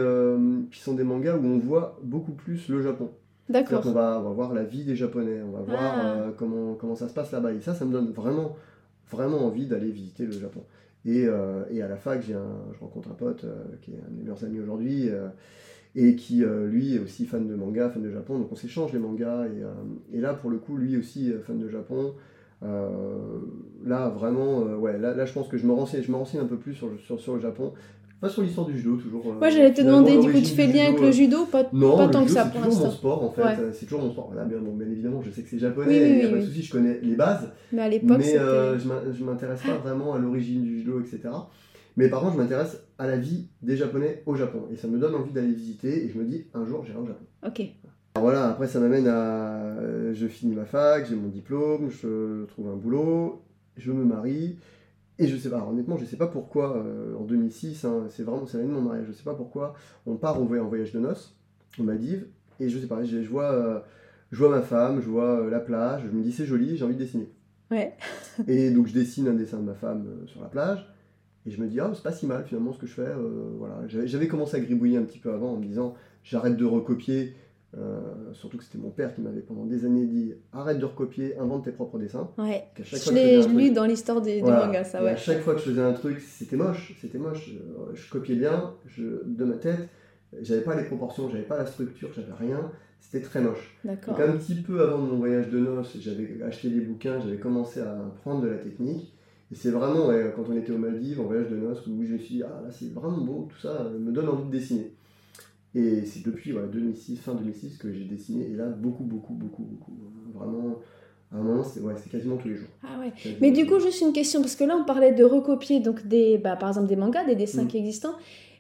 [0.71, 3.11] qui sont des mangas où on voit beaucoup plus le Japon.
[3.49, 3.83] D'accord.
[3.87, 6.33] On va, on va voir la vie des Japonais, on va voir ah.
[6.37, 7.53] comment, comment ça se passe là-bas.
[7.53, 8.57] Et ça, ça me donne vraiment,
[9.09, 10.65] vraiment envie d'aller visiter le Japon.
[11.05, 11.27] Et,
[11.71, 13.47] et à la fac, je rencontre un pote
[13.83, 15.09] qui est un de mes meilleurs amis aujourd'hui
[15.97, 18.93] et qui euh, lui est aussi fan de manga, fan de Japon, donc on s'échange
[18.93, 22.13] les mangas, et, euh, là pour le coup lui aussi fan de Japon.
[22.63, 22.89] Euh,
[23.85, 26.47] là vraiment, ouais, là, là, je pense que je me renseigne, je me renseigne un
[26.47, 27.73] peu plus sur, sur, sur le Japon.
[28.19, 29.35] Pas sur l'histoire du judo, toujours.
[29.35, 32.09] Moi, j'allais te demander, du coup, tu fais lien avec le judo Pas, non, pas
[32.09, 32.91] tant que ça pour l'instant.
[32.91, 33.73] C'est toujours mon sport, en fait.
[33.75, 34.33] C'est toujours mon sport.
[34.49, 36.63] Bien, bon, bien évidemment, je sais que c'est japonais, il n'y a pas de souci,
[36.63, 37.51] je connais les bases.
[37.73, 41.29] Mais à l'époque, Mais je m'intéresse pas vraiment à l'origine du judo, etc.
[41.97, 44.69] Mais par contre, je m'intéresse à la vie des Japonais au Japon.
[44.71, 46.05] Et ça me donne envie d'aller visiter.
[46.05, 47.25] Et je me dis, un jour, j'irai au Japon.
[47.47, 47.61] Ok.
[47.61, 49.77] Alors voilà, après, ça m'amène à.
[49.81, 53.43] Euh, je finis ma fac, j'ai mon diplôme, je trouve un boulot,
[53.77, 54.57] je me marie.
[55.19, 58.47] Et je sais pas, honnêtement, je sais pas pourquoi, euh, en 2006, hein, c'est vraiment
[58.47, 61.35] c'est l'année de mon mariage, je sais pas pourquoi, on part en voyage de noces,
[61.79, 62.27] aux Maldives,
[62.61, 63.81] et je sais pas, je, vois, euh,
[64.31, 66.95] je vois ma femme, je vois la plage, je me dis c'est joli, j'ai envie
[66.95, 67.31] de dessiner.
[67.71, 67.95] Ouais.
[68.47, 70.87] et donc je dessine un dessin de ma femme sur la plage,
[71.47, 73.03] et je me dis, ah, c'est pas si mal finalement ce que je fais.
[73.03, 73.83] Euh, voilà.
[73.87, 77.35] J'avais commencé à gribouiller un petit peu avant en me disant, j'arrête de recopier.
[77.77, 78.01] Euh,
[78.33, 81.65] surtout que c'était mon père qui m'avait pendant des années dit arrête de recopier, invente
[81.65, 82.31] tes propres dessins.
[82.39, 82.65] Ouais.
[82.79, 85.11] Je l'ai lu dans l'histoire des, mangas, ça ouais.
[85.11, 87.51] à chaque fois que je faisais un truc, c'était moche, c'était moche.
[87.93, 89.89] Je, copiais bien, je, de ma tête,
[90.41, 92.71] j'avais pas les proportions, j'avais pas la structure, j'avais rien.
[92.99, 93.77] C'était très moche.
[93.85, 97.81] Donc un petit peu avant mon voyage de noces, j'avais acheté des bouquins, j'avais commencé
[97.81, 99.16] à prendre de la technique.
[99.53, 102.19] Et c'est vraiment, quand on était aux Maldives, en voyage de noces, où je me
[102.19, 104.93] suis dit, ah là c'est vraiment beau, tout ça me donne envie de dessiner.
[105.75, 109.93] Et c'est depuis 2006, fin 2006 que j'ai dessiné, et là beaucoup, beaucoup, beaucoup, beaucoup.
[110.35, 110.81] Vraiment,
[111.33, 112.69] à un moment, c'est ouais, quasiment tous les jours.
[112.83, 113.13] Ah ouais.
[113.41, 116.39] Mais du coup, juste une question, parce que là on parlait de recopier donc des,
[116.39, 117.69] bah, par exemple des mangas, des dessins mm.
[117.69, 118.15] qui existent.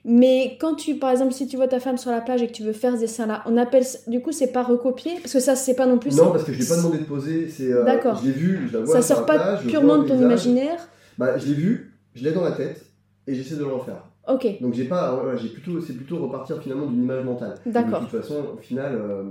[0.08, 2.52] Mais quand tu, par exemple, si tu vois ta femme sur la plage et que
[2.52, 5.14] tu veux faire ce dessin-là, on appelle, du coup, c'est pas recopier?
[5.20, 6.16] Parce que ça, c'est pas non plus.
[6.16, 7.48] Non, parce que je l'ai pas demandé de poser.
[7.48, 7.72] C'est.
[7.72, 8.20] Euh, D'accord.
[8.22, 8.94] Je l'ai vu, je la vois.
[8.94, 10.88] Ça sort pas purement de ton imaginaire?
[11.18, 12.84] Bah, je l'ai vu, je l'ai dans la tête
[13.26, 14.04] et j'essaie de le refaire.
[14.28, 14.46] Ok.
[14.60, 17.56] Donc j'ai pas, j'ai plutôt, c'est plutôt repartir finalement d'une image mentale.
[17.66, 18.02] D'accord.
[18.02, 18.94] De toute façon, au final.
[18.94, 19.22] Euh,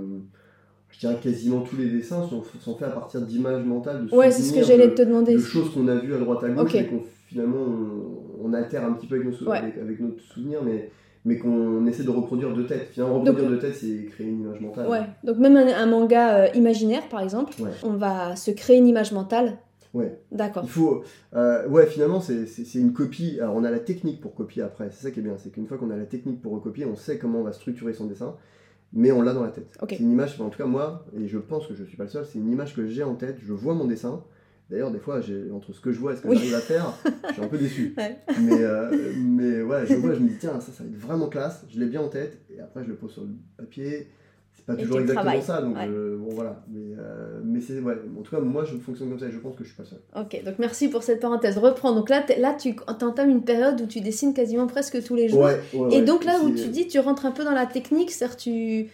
[0.88, 4.14] je dirais que quasiment tous les dessins sont, sont faits à partir d'images mentales, de
[4.14, 5.34] ouais, c'est ce que j'allais te demander.
[5.34, 8.15] De choses qu'on a vues à droite à gauche et qu'on finalement on,
[8.52, 10.90] altère un petit peu avec nos, avec, avec notre souvenir, mais
[11.26, 12.88] mais qu'on essaie de reproduire de tête.
[12.92, 14.88] Finalement, reproduire de tête, c'est créer une image mentale.
[14.88, 19.12] Ouais, donc même un, manga euh, imaginaire, par exemple, on va se créer une image
[19.12, 19.58] mentale.
[19.92, 20.20] Ouais.
[20.30, 20.62] D'accord.
[20.64, 21.02] Il faut.
[21.34, 23.38] Euh, ouais, finalement, c'est une copie.
[23.40, 24.90] Alors, on a la technique pour copier après.
[24.92, 25.34] C'est ça qui est bien.
[25.36, 27.92] C'est qu'une fois qu'on a la technique pour recopier, on sait comment on va structurer
[27.92, 28.36] son dessin,
[28.92, 29.76] mais on l'a dans la tête.
[29.88, 32.10] C'est une image, en tout cas, moi, et je pense que je suis pas le
[32.10, 33.38] seul, c'est une image que j'ai en tête.
[33.42, 34.22] Je vois mon dessin
[34.68, 35.20] D'ailleurs, des fois,
[35.54, 36.92] entre ce que je vois et ce que j'arrive à faire,
[37.28, 37.94] je suis un peu déçu.
[38.40, 41.28] Mais, euh, mais ouais, je vois, je me dis, tiens, ça, ça va être vraiment
[41.28, 44.08] classe, je l'ai bien en tête, et après, je le pose sur le papier.
[44.54, 46.64] C'est pas toujours exactement ça, donc bon, voilà.
[46.68, 49.38] Mais, euh, mais c'est, ouais, en tout cas, moi, je fonctionne comme ça et je
[49.38, 50.00] pense que je suis pas seul.
[50.16, 51.58] Ok, donc merci pour cette parenthèse.
[51.58, 51.94] Reprends.
[51.94, 55.42] Donc là, là tu entames une période où tu dessines quasiment presque tous les jours.
[55.42, 55.60] Ouais,
[55.92, 58.88] et donc là où tu dis, tu rentres un peu dans la technique, c'est-à-dire tu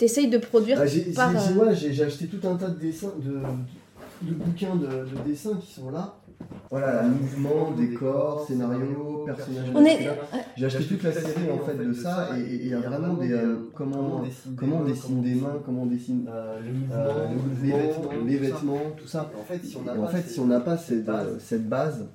[0.00, 0.78] essayes de produire.
[0.80, 3.40] Ah, j'ai, euh, j'ai, acheté tout un tas de dessins, de de
[4.32, 6.16] bouquins de, de dessins qui sont là.
[6.70, 9.68] Voilà, mouvement, décor, scénario, personnage.
[10.56, 13.38] J'ai acheté toute la série en fait de ça et il y a vraiment des
[13.72, 14.24] comment
[14.56, 16.26] comment on dessine des mains, comment on dessine
[18.26, 19.30] les vêtements, tout ça.
[19.38, 19.64] En fait,
[20.26, 22.06] si on n'a pas cette base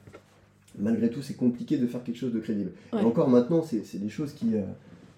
[0.79, 2.71] malgré tout, c'est compliqué de faire quelque chose de crédible.
[2.93, 4.63] Et encore maintenant, c'est des choses qui, euh,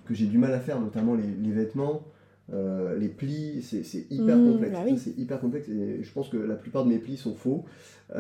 [0.06, 2.04] que j'ai du mal à faire, notamment les, vêtements.
[2.54, 4.74] Euh, les plis, c'est hyper mmh, complexe.
[4.74, 7.66] Bah c'est hyper complexe et je pense que la plupart de mes plis sont faux.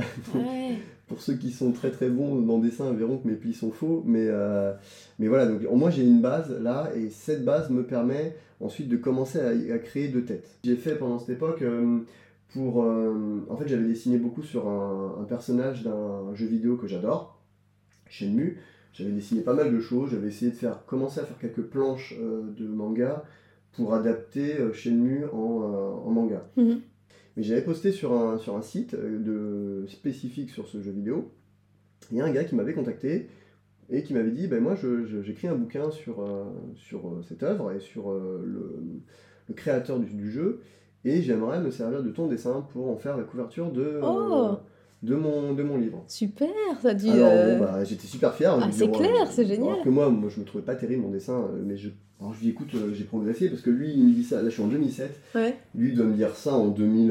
[1.08, 3.72] Pour ceux qui sont très très bons dans le dessin, verront que mes plis sont
[3.72, 4.04] faux.
[4.06, 4.74] Mais, euh,
[5.20, 8.96] mais voilà, donc moi j'ai une base là et cette base me permet ensuite de
[8.96, 10.60] commencer à, créer deux têtes.
[10.63, 11.63] J'ai fait pendant cette époque
[12.54, 12.84] pour.
[12.84, 17.39] Euh, en fait, j'avais dessiné beaucoup sur un, personnage d'un jeu vidéo que j'adore,
[18.10, 18.60] Shenmue.
[18.94, 20.12] J'avais dessiné pas mal de choses.
[20.12, 23.24] J'avais essayé de faire commencer à faire quelques planches euh, de manga
[23.74, 26.50] pour adapter euh, Shenmue en, en manga.
[26.58, 26.82] Mhm.
[27.38, 31.32] Mais j'avais posté sur un, sur un site de, spécifique sur ce jeu vidéo.
[32.12, 33.30] Il y a un gars qui m'avait contacté
[33.90, 34.76] et qui m'avait dit ben moi
[35.24, 36.28] j'écris un bouquin sur,
[36.76, 38.84] sur cette œuvre et sur le,
[39.48, 40.62] le créateur du, du, jeu
[41.06, 44.58] et j'aimerais me servir de ton dessin pour en faire la couverture de, oh.
[45.04, 46.04] De, mon, de mon livre.
[46.08, 46.50] Super,
[46.82, 47.10] ça dit.
[47.10, 48.58] Alors, euh, bah, j'étais super fier.
[48.62, 49.70] Ah, c'est clair, c'est génial.
[49.70, 52.34] Alors que moi, moi, je me trouvais pas terrible mon dessin, euh, mais je, alors
[52.34, 54.50] je lui dis écoute, euh, j'ai progressé parce que lui, il me dit ça, là
[54.50, 55.20] je suis en 2007.
[55.36, 55.58] Ouais.
[55.76, 57.08] Lui, il doit me dire ça en 2000,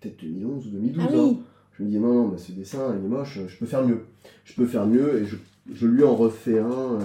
[0.00, 1.04] peut-être 2011 ou 2012.
[1.04, 1.38] Ah, oui.
[1.78, 4.04] Je me dis non, non, mais ce dessin, il est moche, je peux faire mieux.
[4.44, 5.36] Je peux faire mieux et je,
[5.72, 6.98] je lui en refais un.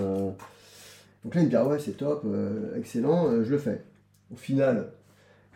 [1.24, 2.26] Donc là, il me dit ah ouais, c'est top,
[2.76, 3.82] excellent, je le fais.
[4.34, 4.90] Au final,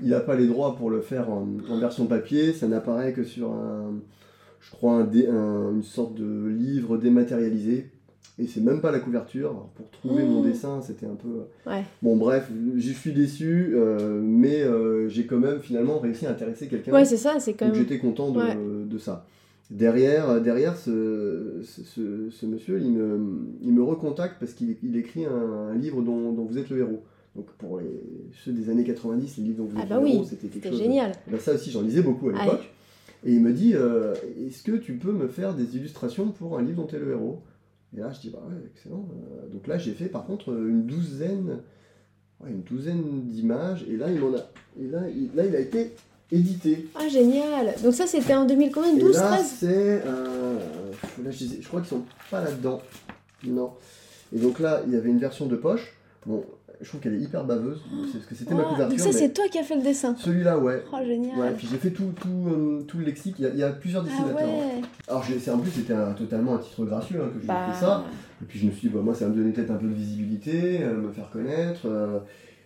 [0.02, 1.46] il n'a pas les droits pour le faire en,
[1.80, 3.96] version papier, ça n'apparaît que sur un,
[4.62, 7.92] je crois, un, une sorte de livre dématérialisé.
[8.42, 9.68] Et c'est même pas la couverture.
[9.76, 10.50] pour trouver mon mmh.
[10.50, 11.44] dessin, c'était un peu.
[12.02, 16.68] Bon, bref, j'y suis déçu, euh, mais euh, j'ai quand même finalement réussi à intéresser
[16.68, 16.94] quelqu'un.
[16.94, 17.76] Ouais, c'est ça, c'est quand même.
[17.76, 19.26] j'étais content de, de, ça.
[19.70, 23.20] Derrière, derrière ce, ce, ce, monsieur, il me,
[23.62, 27.04] il me recontacte parce qu'il écrit un, livre dont, dont vous êtes le héros.
[27.36, 27.86] Donc pour les,
[28.44, 30.80] ceux des années 90, les livres dont vous ah bah oui, c'était quelque chose.
[30.80, 31.12] génial.
[31.28, 32.70] Eh ben ça aussi, j'en lisais beaucoup à l'époque.
[33.26, 34.14] Et il me dit euh,
[34.48, 37.12] Est-ce que tu peux me faire des illustrations pour un livre dont tu es le
[37.12, 37.42] héros?
[37.96, 39.08] Et là, je dis Bah ouais, excellent.
[39.12, 41.60] Euh, donc là, j'ai fait par contre une douzaine,
[42.48, 43.86] une douzaine d'images.
[43.90, 44.42] Et là, il m'en a.
[44.80, 45.96] Et là, il, là, il a été
[46.32, 46.88] édité.
[46.96, 50.02] Ah, génial Donc ça, c'était en 2012 12, là, c'est.
[50.06, 50.60] Euh,
[51.24, 52.82] là, je, je crois qu'ils sont pas là-dedans.
[53.44, 53.74] Non.
[54.34, 55.96] Et donc là, il y avait une version de poche.
[56.26, 56.46] Bon,
[56.82, 57.82] je trouve qu'elle est hyper baveuse,
[58.14, 58.98] parce que c'était ma couverture.
[58.98, 60.84] Donc ça, c'est toi qui as fait le dessin Celui-là, ouais.
[60.94, 61.38] Oh, génial.
[61.38, 64.06] Ouais, puis j'ai fait tout, tout, euh, tout le lexique, il y, a, plusieurs ah
[64.06, 64.38] dessinateurs.
[64.40, 64.82] Ah ouais.
[65.08, 67.68] Alors, en plus, c'était totalement un titre gracieux hein, que j'ai bah...
[67.74, 68.06] fait ça.
[68.42, 69.88] Et puis je me suis dit, bah, moi, ça va me donner peut-être un peu
[69.88, 71.82] de visibilité, euh, me faire connaître.
[71.86, 72.20] Euh.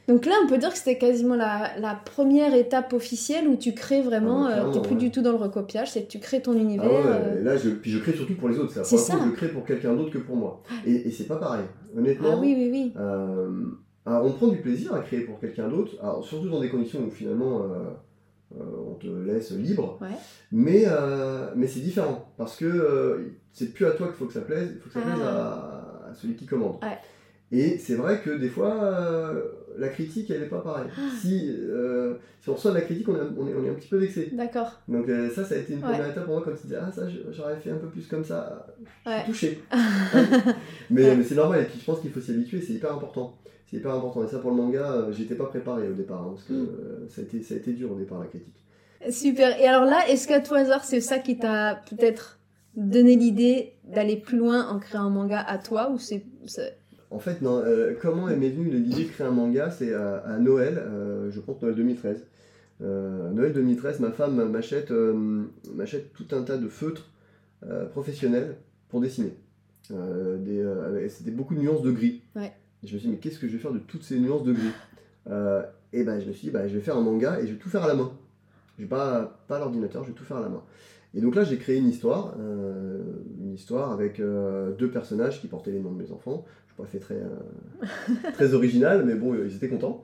[0.08, 3.74] Donc là, on peut dire que c'était quasiment la, la, première étape officielle où tu
[3.74, 6.42] crées vraiment, ah, tu n'es plus du tout dans le recopiage, c'est que tu crées
[6.42, 6.86] ton univers.
[6.86, 9.18] Ah ouais, là, je, puis je crée surtout pour les autres, c'est ça.
[9.26, 10.62] Je crée pour quelqu'un d'autre que pour moi.
[10.86, 11.64] Et, et c'est pas pareil,
[11.98, 12.32] honnêtement.
[12.34, 12.94] Ah oui, oui, oui.
[14.06, 17.10] Alors, on prend du plaisir à créer pour quelqu'un d'autre, surtout dans des conditions où
[17.10, 19.98] finalement euh, euh, on te laisse libre,
[20.52, 24.42] mais, euh, mais c'est différent parce que c'est plus à toi qu'il faut que ça
[24.42, 26.10] plaise, il faut que ça plaise ah.
[26.10, 26.80] à, celui qui commande.
[27.52, 29.34] Et c'est vrai que des fois,
[29.78, 30.90] la critique, elle n'est pas pareille.
[30.98, 31.02] Ah.
[31.22, 31.56] Si,
[32.42, 34.32] si, on reçoit de la critique, on, est, on est, un petit peu vexé.
[34.34, 34.82] D'accord.
[34.90, 37.04] Donc ça, ça a été une première étape pour moi quand tu disais, ah ça,
[37.32, 38.68] j'aurais fait un peu plus comme ça.
[39.06, 39.64] Je suis touché.
[40.90, 43.38] mais, mais c'est normal, et puis je pense qu'il faut s'y habituer, c'est hyper important
[43.74, 44.24] c'est hyper important.
[44.24, 46.68] Et ça, pour le manga, euh, j'étais pas préparé au départ, hein, parce que mm.
[46.80, 48.64] euh, ça, a été, ça a été dur au départ, la critique.
[49.10, 49.60] Super.
[49.60, 52.40] Et alors là, est-ce qu'à tout hasard, c'est ça qui t'a peut-être
[52.76, 56.24] donné l'idée d'aller plus loin en créant un manga à toi ou c'est
[57.10, 57.58] En fait, non.
[57.66, 59.72] Euh, comment est m'est venue l'idée de créer un manga?
[59.72, 60.82] C'est à, Noël,
[61.32, 62.26] je pense Noël 2013.
[62.80, 64.92] Noël 2013, ma femme m'achète
[65.74, 67.10] m'achète tout un tas de feutres
[67.92, 68.56] professionnels
[68.88, 69.34] pour dessiner.
[69.90, 72.22] C'était beaucoup de nuances de gris.
[72.36, 74.44] Ouais je me suis dit, mais qu'est-ce que je vais faire de toutes ces nuances
[74.44, 74.72] de gris
[75.30, 77.54] euh, Et ben, je me suis dit, bah, je vais faire un manga et je
[77.54, 78.12] vais tout faire à la main.
[78.78, 80.64] Je vais pas, l'ordinateur, je vais tout faire à la main.
[81.16, 83.02] Et donc là, j'ai créé une histoire, euh,
[83.40, 86.44] une histoire avec euh, deux personnages qui portaient les noms de mes enfants.
[86.70, 87.22] Je pas fait très,
[88.34, 90.04] très original, mais bon, ils étaient contents.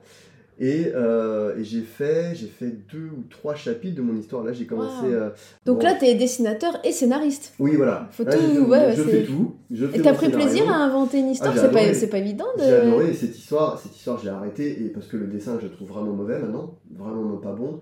[0.62, 4.44] Euh, et, j'ai fait, j'ai fait deux ou trois chapitres de mon histoire.
[4.44, 5.06] Là, j'ai commencé.
[5.06, 5.30] Euh,
[5.64, 7.54] Donc là, tu es dessinateur et scénariste.
[7.58, 8.08] Oui, voilà.
[8.10, 8.30] Faut tout,
[8.68, 9.54] ouais, je fais tout.
[9.70, 11.54] Je et t'as pris plaisir à inventer une histoire?
[11.56, 12.46] Ah, c'est pas, c'est pas évident.
[12.58, 12.64] De...
[12.64, 13.78] J'ai adoré cette histoire.
[13.78, 17.36] Cette histoire, arrêtée et parce que le dessin, je le trouve vraiment mauvais maintenant, vraiment
[17.38, 17.80] pas bon.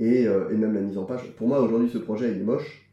[0.00, 1.32] Et, euh, et même la mise en page.
[1.36, 2.84] Pour moi, aujourd'hui, ce projet, il est moche.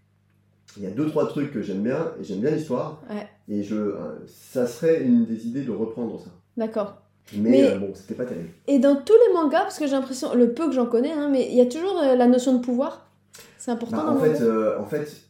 [0.78, 3.04] Il y a deux trois trucs que j'aime bien et j'aime bien l'histoire.
[3.10, 3.28] Ouais.
[3.48, 3.96] Et je,
[4.28, 6.32] ça serait une des idées de reprendre ça.
[6.58, 7.02] D'accord.
[7.34, 8.50] Mais, euh, bon, c'était pas terrible.
[8.68, 11.30] Et dans tous les mangas, parce que j'ai l'impression, le peu que j'en connais, hein,
[11.32, 13.06] mais il y a toujours euh, la notion de pouvoir.
[13.58, 15.24] C'est important bah, en, fait, euh, en fait,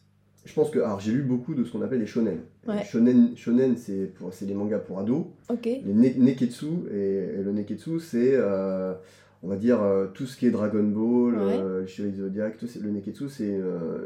[0.44, 0.78] je pense que.
[0.78, 2.40] Alors, j'ai lu beaucoup de ce qu'on appelle les shonen.
[2.84, 5.24] Shonen, shonen c'est, pour, c'est des mangas pour ados.
[5.64, 8.34] Les neketsu, et, le neketsu, c'est.
[8.34, 8.92] Euh,
[9.42, 9.78] on va dire
[10.12, 11.58] tout ce qui est Dragon Ball, ouais.
[11.58, 13.58] euh, Zodiac, tout, le neketsu, c'est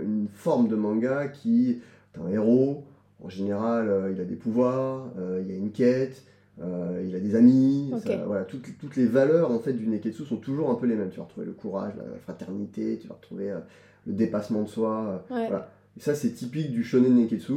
[0.03, 1.71] une forme de manga qui
[2.15, 2.85] est un héros.
[3.23, 6.23] En général, il a des pouvoirs, il y a une quête,
[6.59, 7.93] il a des amis.
[8.27, 11.11] voilà, toutes, toutes, les valeurs en fait du neketsu sont toujours un peu les mêmes.
[11.11, 13.55] Tu vas retrouver le courage, la fraternité, tu vas retrouver
[14.07, 15.25] le dépassement de soi.
[15.29, 15.71] Voilà.
[15.97, 17.53] Et ça, c'est typique du shonen neketsu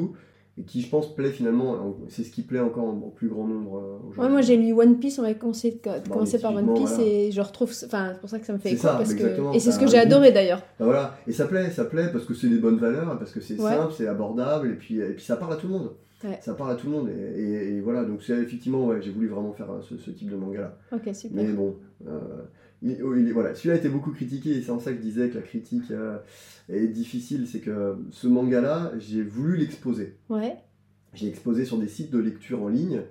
[0.57, 3.77] et qui je pense plaît finalement, c'est ce qui plaît encore en, plus grand nombre
[3.77, 4.21] euh, aujourd'hui.
[4.21, 7.41] Ouais, moi j'ai lu One Piece, on va commencer, commencer par One Piece et je
[7.41, 9.79] retrouve, enfin c'est pour ça que ça me fait écho parce que et c'est ce
[9.79, 10.61] que j'ai adoré d'ailleurs.
[10.79, 13.41] Bah, voilà, et ça plaît, ça plaît parce que c'est des bonnes valeurs, parce que
[13.41, 15.91] c'est simple, c'est abordable et puis et puis ça parle à tout le monde.
[16.41, 19.27] Ça parle à tout le monde et, et, voilà donc c'est effectivement ouais, j'ai voulu
[19.27, 20.77] vraiment faire euh, ce, ce type de manga là.
[20.91, 21.43] Ok super.
[21.43, 21.75] Mais bon.
[22.07, 22.19] Euh,
[23.01, 25.35] Oh, voilà, celui-là a été beaucoup critiqué et c'est en ça que je disais que
[25.35, 26.17] la critique euh,
[26.67, 27.47] est difficile.
[27.47, 30.17] C'est que ce manga-là, j'ai voulu l'exposer.
[30.29, 30.57] Ouais.
[31.13, 33.03] J'ai exposé sur des sites de lecture en ligne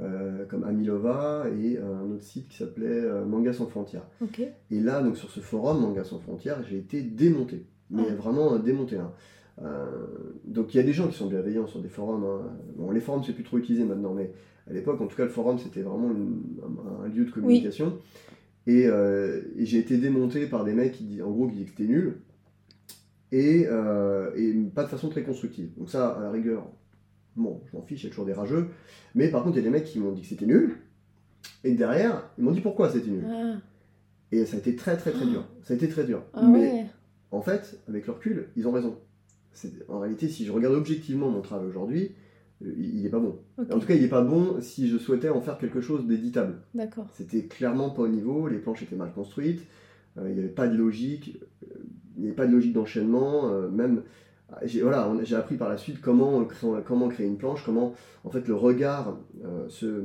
[0.00, 4.06] euh, comme Amilova et un autre site qui s'appelait Manga sans frontières.
[4.70, 8.14] Et là, donc sur ce forum Manga sans frontières, j'ai été démonté, mais ah.
[8.14, 8.96] vraiment démonté.
[8.96, 9.12] Hein.
[10.44, 12.24] Donc il y a des gens qui sont bienveillants sur des forums.
[12.24, 12.50] Hein.
[12.76, 14.32] Bon, les forums c'est plus trop utilisé maintenant, mais
[14.68, 17.98] à l'époque, en tout cas, le forum c'était vraiment un, lieu de communication.
[18.68, 21.70] Euh, et, j'ai été démonté par des mecs qui disent, en gros, qui disaient que
[21.70, 22.20] c'était nul.
[23.32, 25.70] Et, euh, et, pas de façon très constructive.
[25.76, 26.70] Donc ça, à la rigueur,
[27.36, 28.68] bon, je m'en fiche, il y a toujours des rageux.
[29.14, 30.76] Mais par contre, il y a des mecs qui m'ont dit que c'était nul.
[31.64, 33.24] Et derrière, ils m'ont dit pourquoi c'était nul.
[33.28, 33.56] Ah.
[34.32, 35.44] Et ça a été très très très dur.
[35.62, 36.22] Ça a été très dur.
[36.32, 36.86] Ah mais
[37.32, 38.98] en fait, avec le recul, ils ont raison.
[39.88, 42.12] En réalité, si je regarde objectivement mon travail aujourd'hui,
[42.62, 43.38] il n'est pas bon.
[43.58, 46.58] En tout cas, il n'est pas bon si je souhaitais en faire quelque chose d'éditable.
[46.74, 47.06] D'accord.
[47.14, 49.62] C'était clairement pas au niveau, les planches étaient mal construites,
[50.18, 51.74] euh, il n'y avait pas de logique, euh,
[52.16, 54.02] il n'y avait pas de logique d'enchaînement, euh, même
[54.64, 56.44] j'ai voilà, j'ai appris par la suite comment,
[56.84, 59.16] comment créer une planche, comment en fait le regard
[59.68, 60.02] se,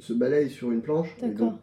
[0.00, 1.14] se, balaye sur une planche.
[1.20, 1.58] D'accord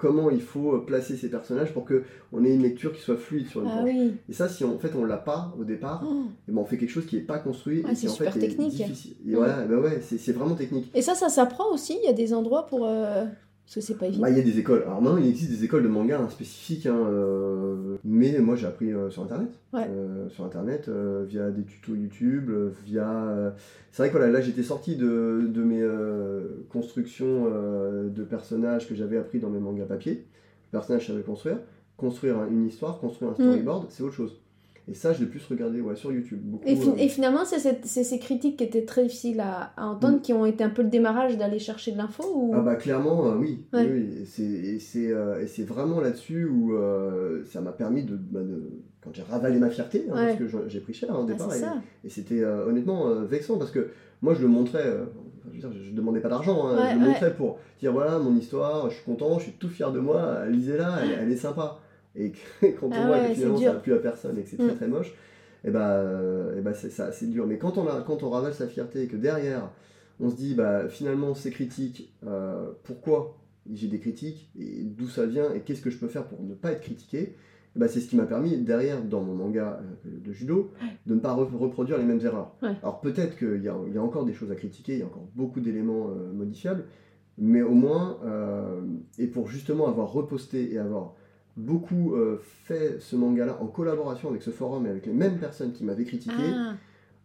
[0.00, 3.62] comment il faut placer ces personnages pour qu'on ait une lecture qui soit fluide sur
[3.62, 3.84] une ah
[4.28, 6.24] Et ça, si on, en fait on l'a pas au départ, oh.
[6.26, 8.14] et eh ben on fait quelque chose qui n'est pas construit ah, et qui en
[8.14, 8.80] fait technique.
[8.80, 9.16] est difficile.
[9.28, 10.90] Et voilà, ben ouais, c'est vraiment technique.
[10.94, 11.98] Et ça, ça s'apprend aussi.
[12.02, 12.86] Il y a des endroits pour.
[12.86, 13.26] Euh,
[13.70, 14.22] parce que c'est pas évident.
[14.22, 14.82] Bah, il y a des écoles.
[14.82, 18.66] Alors maintenant, il existe des écoles de manga hein, spécifiques, hein, euh, mais moi j'ai
[18.66, 19.48] appris euh, sur internet.
[19.74, 20.90] Euh, sur internet,
[21.28, 22.50] via des tutos YouTube,
[22.84, 23.54] via.
[23.92, 25.86] C'est vrai que voilà, là j'étais sorti de, de mes
[26.68, 30.26] constructions de personnages que j'avais appris dans mes mangas papier.
[30.72, 31.58] Personnages, je savais construire.
[31.96, 33.46] Construire une histoire, construire un mm.
[33.46, 34.40] storyboard, c'est autre chose.
[34.90, 36.40] Et ça, je l'ai plus regardé ouais, sur YouTube.
[36.66, 40.20] et, et, finalement, c'est ces critiques qui étaient très difficiles à, entendre, mm.
[40.20, 42.52] qui ont été un peu le démarrage d'aller chercher de l'info ou...
[42.56, 43.64] Ah bah clairement, euh, oui.
[43.72, 43.84] oui.
[44.40, 48.68] Euh, et c'est vraiment là-dessus où euh, ça m'a permis de, bah, de,
[49.00, 51.52] Quand j'ai ravalé ma fierté, hein, parce que j'ai pris cher hein, au ah, départ,
[52.02, 53.90] et, c'était honnêtement vexant, parce que
[54.22, 54.92] moi je le montrais...
[55.52, 58.36] je, veux dire, je demandais pas d'argent, hein, je le montrais pour dire voilà mon
[58.36, 61.78] histoire, je suis content, je suis tout fier de moi, lisez-la, elle, elle, est sympa
[62.26, 62.32] et
[62.80, 64.72] quand on ah voit que finalement ça n'a plus à personne et que c'est très
[64.72, 64.76] mm.
[64.76, 66.02] très moche, et eh bah,
[66.54, 67.46] et eh bah c'est ça, c'est dur.
[67.46, 69.70] Mais quand on, a, quand on ravale sa fierté et que derrière
[70.20, 73.38] on se dit bah finalement ces critiques, euh, pourquoi
[73.72, 76.54] j'ai des critiques et d'où ça vient et qu'est-ce que je peux faire pour ne
[76.54, 77.34] pas être critiqué,
[77.76, 80.72] bah, c'est ce qui m'a permis derrière dans mon manga euh, de judo
[81.06, 82.54] de ne pas reproduire les mêmes erreurs.
[82.82, 85.06] Alors peut-être qu'il y a, y a, encore des choses à critiquer, il y a
[85.06, 86.84] encore beaucoup d'éléments euh, modifiables,
[87.38, 88.18] mais au moins,
[89.18, 91.14] et pour justement avoir reposté et avoir
[91.60, 95.72] beaucoup euh, fait ce manga-là en collaboration avec ce forum et avec les mêmes personnes
[95.72, 96.34] qui m'avaient critiqué.
[96.38, 96.74] Ah.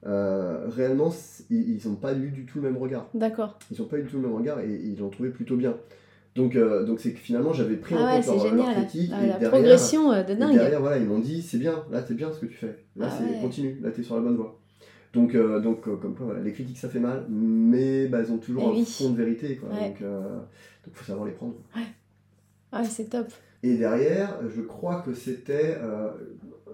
[0.06, 1.12] Euh, réellement,
[1.50, 3.08] ils n'ont pas eu du tout le même regard.
[3.13, 3.58] D'accord.
[3.71, 5.76] Ils n'ont pas eu du tout le même regard et, ils l'ont trouvé plutôt bien.
[6.36, 9.10] Donc, euh, donc c'est que finalement, j'avais pris ah en compte leur, leur, critique.
[9.10, 10.54] La, et la progression de dingue.
[10.54, 12.78] Et derrière, voilà, ils m'ont dit c'est bien, là, c'est bien ce que tu fais.
[12.98, 14.60] Là, ah c'est continue, là, tu es sur la bonne voie.
[15.13, 18.74] Donc, donc comme quoi, voilà, les critiques, ça fait mal, mais bah, elles ont toujours
[18.76, 19.56] eh un fond de vérité.
[19.56, 19.69] Quoi.
[19.69, 21.56] Donc, il faut savoir les prendre.
[21.74, 23.28] Ouais, ouais c'est top.
[23.65, 26.10] Et derrière, je crois que c'était, euh,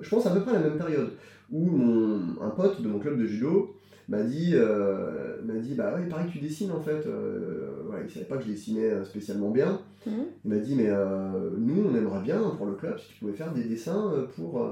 [0.01, 1.11] je pense à peu près la même période,
[1.49, 3.77] où mon, un pote de mon club de judo
[4.09, 7.07] m'a dit, euh, m'a dit bah ouais, il paraît que tu dessines en fait.
[7.07, 9.79] Euh, ouais, il savait pas que je dessinais spécialement bien.
[10.05, 10.25] Mhm.
[10.43, 10.89] Il m'a dit mais
[11.57, 14.69] nous on aimerait bien pour le club si tu pouvais faire des dessins pour,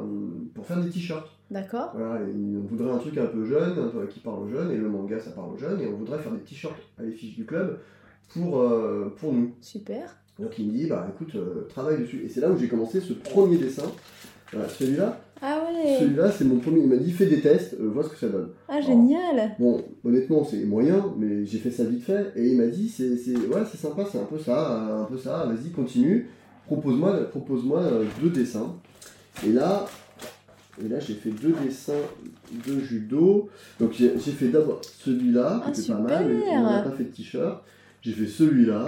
[0.53, 1.29] pour faire des t-shirts.
[1.49, 1.93] D'accord.
[1.95, 3.75] Voilà, on voudrait un truc un peu jeune,
[4.09, 6.33] qui parle aux jeunes, et le manga ça parle aux jeunes, et on voudrait faire
[6.33, 7.79] des t-shirts à l'effigie du club
[8.33, 8.61] pour,
[9.15, 9.55] pour nous.
[9.61, 10.17] Super.
[10.39, 12.23] Donc il me dit, bah écoute, euh, travaille dessus.
[12.25, 13.83] Et c'est là où j'ai commencé ce premier dessin.
[14.51, 15.21] Voilà, celui-là.
[15.41, 16.81] Ah ouais Celui-là, c'est mon premier.
[16.81, 18.49] Il m'a dit, fais des tests, euh, vois ce que ça donne.
[18.67, 22.33] Ah génial Bon, honnêtement, c'est moyen, mais j'ai fait ça vite fait.
[22.35, 25.45] Et il m'a dit, c'est, ouais, c'est sympa, c'est un peu ça, un peu ça,
[25.45, 26.29] vas-y, continue.
[26.65, 28.75] Propose-moi propose -moi, euh, deux dessins.
[29.45, 29.85] Et là,
[30.83, 32.05] Et là, j'ai fait deux dessins
[32.65, 33.49] de judo.
[33.81, 37.03] Donc, j'ai fait d'abord celui-là, qui ah, était pas mal, mais on n'a pas fait
[37.03, 37.61] de t-shirt.
[38.01, 38.85] J'ai fait celui-là,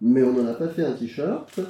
[0.00, 1.60] mais on n'en a pas fait un t-shirt.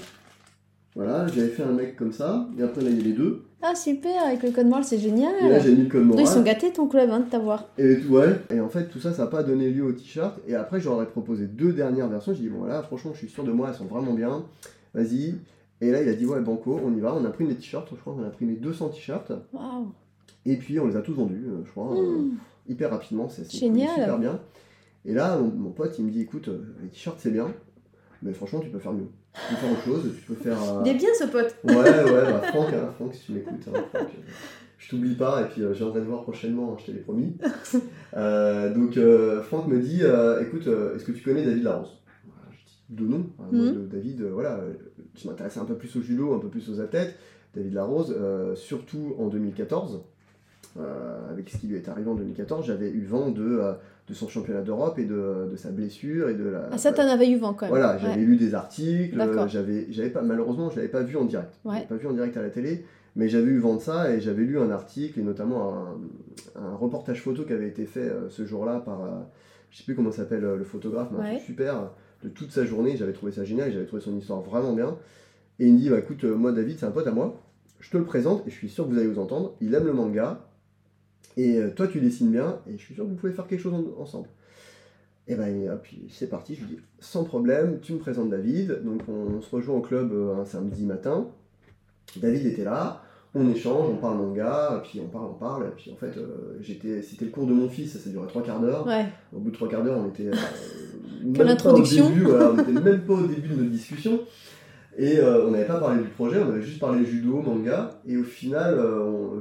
[0.94, 3.42] Voilà, j'avais fait un mec comme ça, et après, y a les deux.
[3.62, 5.32] Ah, super, avec le code moral, c'est génial.
[5.42, 6.24] Et là, j'ai mis le code moral.
[6.24, 7.64] Ils sont gâtés, ton club, hein, de t'avoir.
[7.78, 10.38] Et ouais, et en fait, tout ça, ça n'a pas donné lieu au t-shirt.
[10.46, 12.32] Et après, j'aurais proposé deux dernières versions.
[12.34, 14.44] J'ai dit, bon, voilà, franchement, je suis sûr de moi, elles sont vraiment bien.
[14.92, 15.34] Vas-y,
[15.80, 17.14] et là, il a dit Ouais, Banco, on y va.
[17.14, 19.32] On a pris des t-shirts, je crois qu'on a pris 200 t-shirts.
[20.46, 22.36] Et puis, on les a tous vendus, euh, je crois, euh, hmm.
[22.68, 23.28] hyper rapidement.
[23.28, 24.40] C'est super bien.
[25.06, 27.52] Et là, mon, pote, il me dit Écoute, euh, les t-shirts, c'est bien,
[28.24, 29.06] mais franchement, tu peux faire mieux.
[29.34, 30.58] Tu peux faire autre chose, tu peux faire.
[30.84, 33.98] Il est bien ce pote Ouais, ouais, bah, Franck, hein, Franck, si tu m'écoutes, hein,
[34.78, 37.36] je t'oublie pas, et puis je viendrai te voir prochainement, hein, je te l'ai promis.
[38.14, 38.98] donc,
[39.44, 40.02] Franck me dit
[40.42, 42.00] Écoute, est-ce que tu connais David Larose
[42.90, 43.30] de nom.
[43.50, 43.88] Hmm.
[43.90, 44.60] David, voilà,
[45.16, 47.16] je m'intéressais un peu plus au judo, un peu plus aux athlètes.
[47.54, 50.02] David Larose, euh, surtout en 2014,
[50.76, 53.74] euh, avec ce qui lui est arrivé en 2014, j'avais eu vent de, euh,
[54.06, 56.68] de son championnat d'Europe et de, de, sa blessure et de la.
[56.72, 57.74] Ah ça, t'en avais eu vent quand même.
[57.74, 59.16] Voilà, j'avais lu des articles,
[59.48, 61.54] j'avais, j'avais pas, malheureusement, je l'avais pas vu en direct.
[61.64, 62.84] pas vu en direct à la télé,
[63.16, 65.74] mais j'avais eu vent de ça et j'avais lu un article et notamment
[66.56, 69.00] un, un reportage photo qui avait été fait ce jour-là par,
[69.70, 71.90] je sais plus comment s'appelle le photographe, mais super
[72.22, 72.96] de toute sa journée.
[72.96, 74.96] J'avais trouvé ça génial, j'avais trouvé son histoire vraiment bien.
[75.58, 77.40] Et il me dit bah, écoute, euh, moi David, c'est un pote à moi,
[77.80, 79.54] je te le présente et je suis sûr que vous allez vous entendre.
[79.60, 80.40] Il aime le manga
[81.36, 83.60] et euh, toi tu dessines bien et je suis sûr que vous pouvez faire quelque
[83.60, 84.28] chose ensemble.
[85.26, 88.82] Et ben puis c'est parti, je lui dis sans problème, tu me présentes David.
[88.84, 91.28] Donc on, se rejoint au club euh, un samedi matin.
[92.16, 93.02] David était là,
[93.34, 97.02] on échange, on parle manga, puis on parle, on parle, puis en fait, euh, j'étais,
[97.02, 98.86] c'était le cours de mon fils, ça durait trois quarts d'heure.
[99.32, 100.34] Au bout de trois quarts d'heure, on était euh,
[101.24, 104.20] même pas au début, on était même pas au début de notre discussion.
[104.96, 108.00] Et euh, on n'avait pas parlé du projet, on avait juste parlé judo, manga.
[108.06, 108.76] Et au final,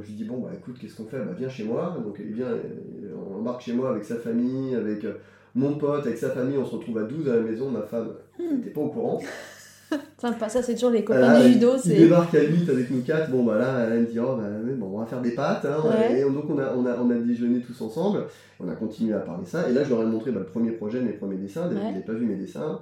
[0.01, 1.19] je lui dis bon bah écoute, qu'est-ce qu'on fait?
[1.19, 1.97] Bah viens chez moi.
[2.03, 2.47] Donc il vient,
[3.31, 5.05] on embarque chez moi avec sa famille, avec
[5.55, 6.57] mon pote, avec sa famille.
[6.57, 7.69] On se retrouve à 12 à la maison.
[7.69, 8.73] Ma femme n'était hmm.
[8.73, 9.21] pas au courant.
[10.17, 11.73] Sympa, ça c'est toujours les copains du judo.
[11.85, 14.43] Il débarque à 8 avec nous 4, bon bah là elle me dit oh, bah,
[14.77, 17.15] bon, on va faire des pâtes, hein, et donc on a, on, a, on a
[17.15, 18.25] déjeuné tous ensemble,
[18.59, 20.71] on a continué à parler ça, et là je leur ai montré bah, le premier
[20.71, 22.79] projet, mes premiers dessins, il n'avait pas vu mes dessins,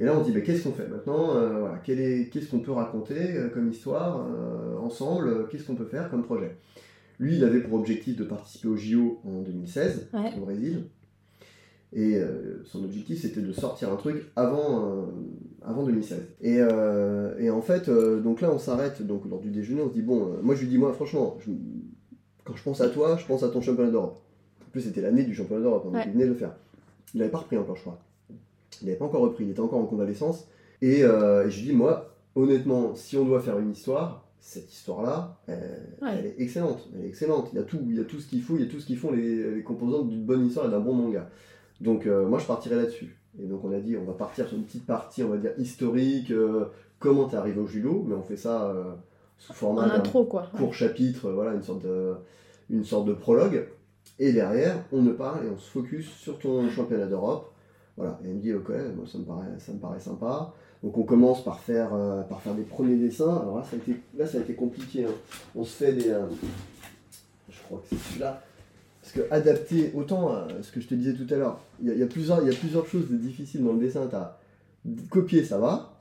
[0.00, 3.36] et là on dit bah, qu'est-ce qu'on fait maintenant, euh, voilà, qu'est-ce qu'on peut raconter
[3.36, 6.56] euh, comme histoire euh, ensemble, qu'est-ce qu'on peut faire comme projet?
[7.18, 10.84] Lui il avait pour objectif de participer au JO en 2016 au Brésil,
[11.94, 15.02] et euh, son objectif, c'était de sortir un truc avant, euh,
[15.62, 16.20] avant 2016.
[16.40, 19.94] Et, euh, et, en fait, donc là, on s'arrête donc lors du déjeuner, on se
[19.94, 21.36] dit, bon, moi je lui dis, moi franchement,
[22.44, 24.22] quand je pense à toi, je pense à ton championnat d'Europe.
[24.66, 26.56] En plus, c'était l'année du championnat d'Europe, hein, il venait de le faire.
[27.14, 28.02] Il n'avait pas repris encore, je crois.
[28.80, 30.48] Il n'avait pas encore repris, il était encore en convalescence.
[30.80, 36.26] Et, je lui dis, moi, honnêtement, si on doit faire une histoire, cette histoire-là, elle,
[36.26, 36.88] est excellente.
[36.94, 37.50] Elle est excellente.
[37.52, 38.80] Il y a tout, il y a tout ce qu'il faut, il y a tout
[38.80, 41.28] ce qu'ils font les, les composantes d'une bonne histoire et d'un bon manga.
[41.82, 43.16] Donc euh, moi je partirais là-dessus.
[43.40, 45.52] Et donc on a dit on va partir sur une petite partie, on va dire
[45.58, 46.66] historique, euh,
[46.98, 48.92] comment t'es arrivé au judo, mais on fait ça euh,
[49.38, 52.14] sous format d'un court chapitre, voilà, une sorte, de,
[52.70, 53.66] une sorte de prologue.
[54.18, 57.51] Et derrière, on ne parle et on se focus sur ton championnat d'Europe.
[57.96, 60.54] Voilà, et elle me dit ok, moi ça me paraît, ça me paraît sympa.
[60.82, 61.90] Donc on commence par faire,
[62.28, 63.36] par faire des premiers dessins.
[63.36, 65.04] Alors là ça a été, là, ça a été compliqué.
[65.04, 65.14] Hein.
[65.54, 66.14] On se fait des...
[67.48, 68.42] je crois que c'est celui-là
[69.02, 72.02] parce que adapter, autant à ce que je te disais tout à l'heure, il y,
[72.02, 74.08] a plusieurs, y a plusieurs choses de difficiles dans le dessin.
[74.12, 74.38] As,
[75.10, 75.98] copier, ça va.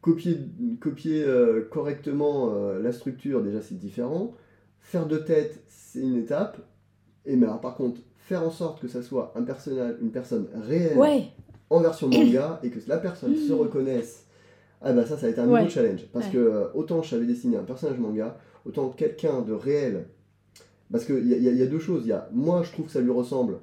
[0.00, 0.38] Copier,
[0.80, 4.34] copier euh, correctement euh, la structure, déjà, c'est différent.
[4.80, 6.58] Faire de tête, c'est une étape.
[7.26, 10.46] Et mais alors, par contre, faire en sorte que ça soit un personnage, une personne
[10.68, 10.98] réelle
[11.70, 14.26] en version manga et que la personne se reconnaisse,
[14.82, 16.06] ah ben ça, ça a été un nouveau challenge.
[16.12, 18.36] Parce que euh, autant je savais dessiner un personnage manga,
[18.66, 20.06] autant quelqu'un de réel
[20.90, 22.02] parce qu'il y, y, a deux choses.
[22.04, 23.58] Il y a moi, je trouve que ça lui ressemble,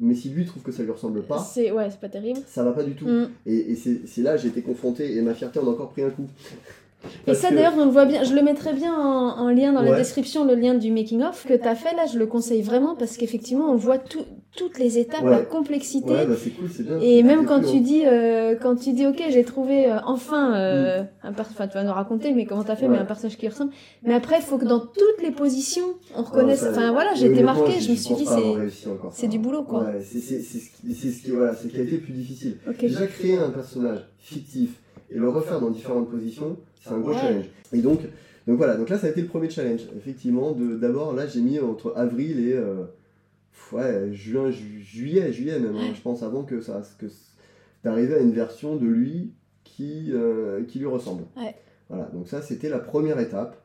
[0.00, 2.40] mais si lui trouve que ça lui ressemble pas, c'est ouais, c'est pas terrible.
[2.46, 3.06] Ça va pas du tout.
[3.06, 3.30] Mm.
[3.46, 6.10] Et, et c'est là j'ai été confronté et ma fierté en a encore pris un
[6.10, 6.28] coup.
[7.26, 9.96] Et ça d'ailleurs on le voit bien, je le mettrai bien en, lien dans la
[9.96, 12.96] description, le lien du making of que tu as fait là, je le conseille vraiment
[12.96, 16.10] parce qu'effectivement on voit toutes les étapes, la complexité.
[16.10, 16.98] Ouais, bah c'est cool, c'est bien.
[17.00, 21.02] Et même quand tu dis, euh, quand tu dis ok j'ai trouvé euh, enfin euh,
[21.02, 21.06] mm.
[21.22, 23.72] un personnage, tu vas nous raconter mais comment t'as fait, mais un personnage qui ressemble.
[24.02, 26.66] Mais après il faut que dans toutes les positions on reconnaisse.
[26.68, 29.86] enfin voilà, j'ai été marquée, je me suis dit c'est c'est du boulot quoi.
[30.02, 32.56] c'est ce qui voilà, c'est qui a été le plus difficile.
[32.80, 34.80] Déjà créer un personnage fictif
[35.10, 37.46] et le refaire dans différentes positions c'est un gros challenge.
[37.72, 38.00] Et donc,
[38.46, 39.82] donc voilà, donc là ça a été le premier challenge.
[39.96, 42.84] Effectivement, d'abord là j'ai mis entre avril et euh,
[43.72, 47.06] ouais, juin, juillet, juillet même, hein, je pense, avant que ça que
[47.84, 49.32] d'arriver à une version de lui
[49.64, 51.24] qui, euh, qui lui ressemble.
[51.88, 53.56] Voilà, donc ça c'était la première étape.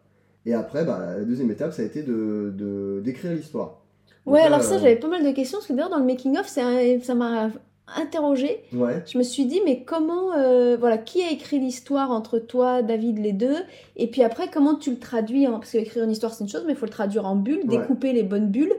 [0.45, 3.79] Et après, bah, la deuxième étape, ça a été de d'écrire l'histoire.
[4.25, 7.15] Ouais, alors ça, j'avais pas mal de questions, parce que d'ailleurs, dans le making-of, ça
[7.15, 7.51] m'a
[7.87, 8.63] interrogé.
[8.73, 9.03] Ouais.
[9.05, 10.29] Je me suis dit, mais comment,
[10.77, 13.57] voilà, qui a écrit l'histoire entre toi, David, les deux?
[13.95, 16.73] Et puis après, comment tu le traduis Parce qu'écrire une histoire, c'est une chose, mais
[16.73, 18.73] il faut le traduire en bulles, découper les bonnes bulles.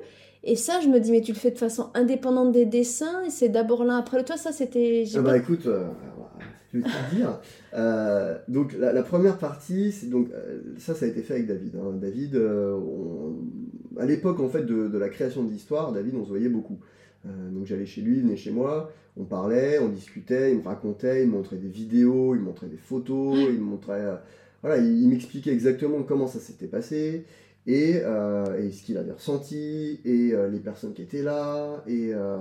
[0.46, 3.30] Et ça, je me dis, mais tu le fais de façon indépendante des dessins, et
[3.30, 5.04] c'est d'abord l'un après le toi, ça c'était.
[5.14, 5.86] Ah bah écoute, euh,
[6.72, 7.40] je vais te dire.
[7.72, 11.76] Euh, donc la, première partie, c'est donc euh, ça, ça a été fait avec David.
[11.76, 11.92] Hein.
[11.94, 12.38] David,
[13.98, 16.78] à l'époque en fait de, la création de l'histoire, David, on se voyait beaucoup.
[17.24, 21.22] Donc j'allais chez lui, il venait chez moi, on parlait, on discutait, il me racontait,
[21.22, 24.02] il me montrait des vidéos, il me montrait des photos, il me montrait,
[24.62, 27.24] voilà, il m'expliquait exactement comment ça s'était passé
[27.66, 32.10] et, euh, et ce qu'il avait ressenti, et euh, les personnes qui étaient là, et
[32.12, 32.36] euh,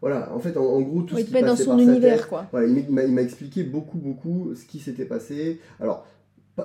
[0.00, 2.46] voilà, en fait, en, gros, tout ce qui passait dans son univers, quoi.
[2.52, 5.60] Voilà, il m'a expliqué beaucoup, beaucoup ce qui s'était passé.
[5.80, 6.06] Alors,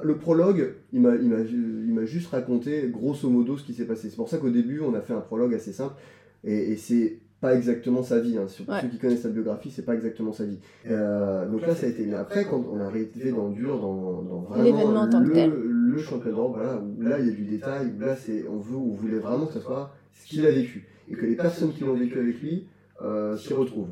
[0.04, 4.10] le prologue, il m'a juste raconté grosso modo ce qui s'est passé.
[4.10, 5.96] C'est pour ça qu'au début, on a fait un prologue assez simple,
[6.44, 8.38] et, et c'est pas exactement sa vie.
[8.38, 8.48] Hein.
[8.48, 10.60] Sur ceux qui connaissent sa biographie, c'est pas exactement sa vie.
[10.90, 12.06] Euh, donc là, ça a été.
[12.06, 16.38] Mais après, quand on a arrivé dans le dur, dans, dans vraiment le, le championnat,
[16.38, 19.20] voilà, où là, il y a du détail, où là, c'est, on, veut, on voulait
[19.20, 20.88] vraiment que ce soit ce qu'il a vécu.
[21.10, 22.66] Et que les personnes qui l'ont vécu avec lui
[23.02, 23.92] euh, s'y retrouvent.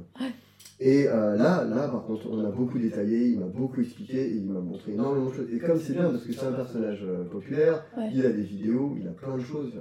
[0.84, 4.38] Et euh, là, là, par contre, on a beaucoup détaillé, il m'a beaucoup expliqué, et
[4.38, 5.54] il m'a montré énormément de choses.
[5.54, 8.98] Et comme c'est bien, parce que c'est un personnage euh, populaire, il a des vidéos,
[9.00, 9.74] il a plein de choses,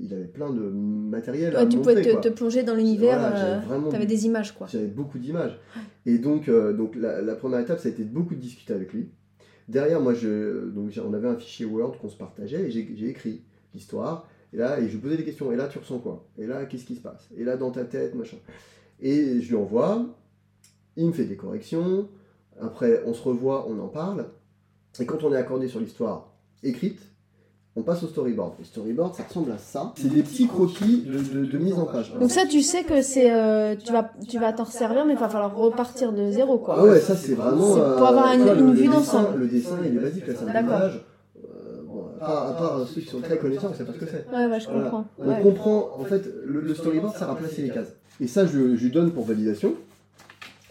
[0.00, 1.54] il, avait plein de matériel.
[1.54, 3.20] Ouais, tu pouvais te, plonger dans l'univers,
[3.90, 4.66] tu avais des images, quoi.
[4.66, 5.60] J'avais beaucoup d'images.
[6.06, 9.10] Et donc, donc la, la, première étape, ça a été beaucoup de discuter avec lui.
[9.68, 13.42] Derrière, moi, je, donc, on avait un fichier Word qu'on se partageait, et j'ai écrit
[13.74, 14.26] l'histoire.
[14.54, 15.52] Et là, et je lui posais des questions.
[15.52, 16.26] Et là, tu ressens quoi?
[16.38, 17.28] Et là, qu'est-ce qui se passe?
[17.36, 18.38] Et là, dans ta tête, machin.
[19.00, 20.16] Et je lui envoie
[20.96, 22.08] il me fait des corrections,
[22.60, 24.26] après on se revoit, on en parle,
[24.98, 26.32] et quand on est accordé sur l'histoire
[26.62, 27.00] écrite,
[27.78, 28.54] on passe au storyboard.
[28.58, 29.92] Le storyboard, ça ressemble à ça.
[29.96, 32.12] C'est des petits croquis de, mise en page.
[32.18, 35.18] Donc ça, tu sais que c'est, euh, tu vas, tu vas t'en servir, mais il
[35.18, 36.76] va falloir repartir de zéro, quoi.
[36.78, 37.74] Ah ouais, ça c'est vraiment.
[37.74, 39.38] pour avoir euh, une, vue d'ensemble.
[39.38, 41.04] Le dessin, il est basique, c'est un image.
[41.36, 44.26] Euh, à, part, ceux qui sont très connaissants, on sait pas ce que c'est.
[44.34, 45.04] Ouais, ouais, je comprends.
[45.18, 47.94] On comprend, en fait, le, storyboard, ça va placer les cases.
[48.20, 49.74] Et ça, je, je lui donne pour validation.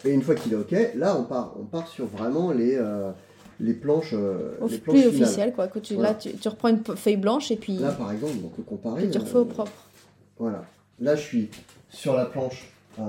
[0.05, 3.11] Et une fois qu'il est OK, là, on part, on part sur vraiment les, euh,
[3.59, 5.53] les planches, euh, les planches plus officielles.
[5.53, 7.77] Quoi, que tu, Là, tu, tu, reprends une feuille blanche et puis.
[7.77, 9.05] Là, par exemple, on peut comparer.
[9.05, 9.71] Et tu refais au propre.
[10.37, 10.63] Voilà.
[10.99, 11.49] Là, je suis
[11.89, 13.03] sur la planche euh,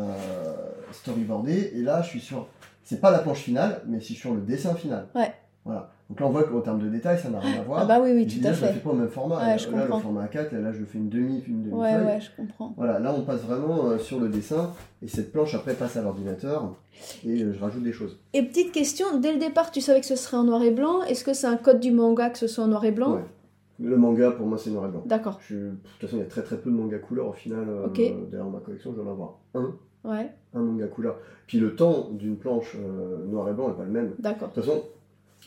[0.92, 2.49] storyboardée et là, je suis sur.
[2.82, 5.09] C'est pas la planche finale, mais c'est sur le dessin final.
[5.14, 5.32] Ouais.
[5.64, 5.92] Voilà.
[6.09, 7.80] Donc là, on voit qu'en termes de détails, ça n'a rien à voir.
[7.82, 8.66] Ah bah oui, oui, tout à fait.
[8.66, 9.44] Je ne fais pas au même format.
[9.44, 12.20] Ouais, je là, le format A4, là, je fais une demi, une demi Ouais, ouais,
[12.20, 12.74] je comprends.
[12.76, 16.02] Voilà, là, on passe vraiment euh, sur le dessin et cette planche, après, passe à
[16.02, 16.74] l'ordinateur
[17.24, 18.20] et euh, je rajoute des choses.
[18.34, 21.02] Et petite question, dès le départ, tu savais que ce serait en noir et blanc.
[21.02, 23.14] Est-ce que c'est un code du manga que ce soit en noir et blanc?
[23.14, 23.24] Ouais.
[23.80, 25.02] Le manga, pour moi, c'est noir et blanc.
[25.07, 25.40] D'accord.
[25.50, 27.66] De toute façon, il y a très très peu de manga couleur au final.
[27.68, 27.88] Euh.
[28.30, 29.74] D'ailleurs, ma collection, je dois en avoir un.
[30.04, 30.30] Ouais.
[30.54, 31.16] Un manga couleur.
[31.48, 32.76] Puis le temps d'une planche
[33.26, 34.12] noir et blanc n'est pas le même.
[34.20, 34.48] D'accord.
[34.50, 34.82] De toute façon,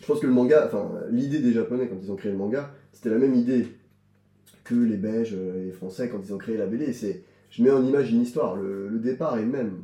[0.02, 2.72] je pense que le manga, enfin, l'idée des Japonais quand ils ont créé le manga,
[2.92, 3.68] c'était la même idée
[4.64, 6.94] que les Belges et les Français quand ils ont créé la BD.
[6.94, 8.56] C'est, je mets en image une histoire.
[8.56, 9.82] Le, départ est le même.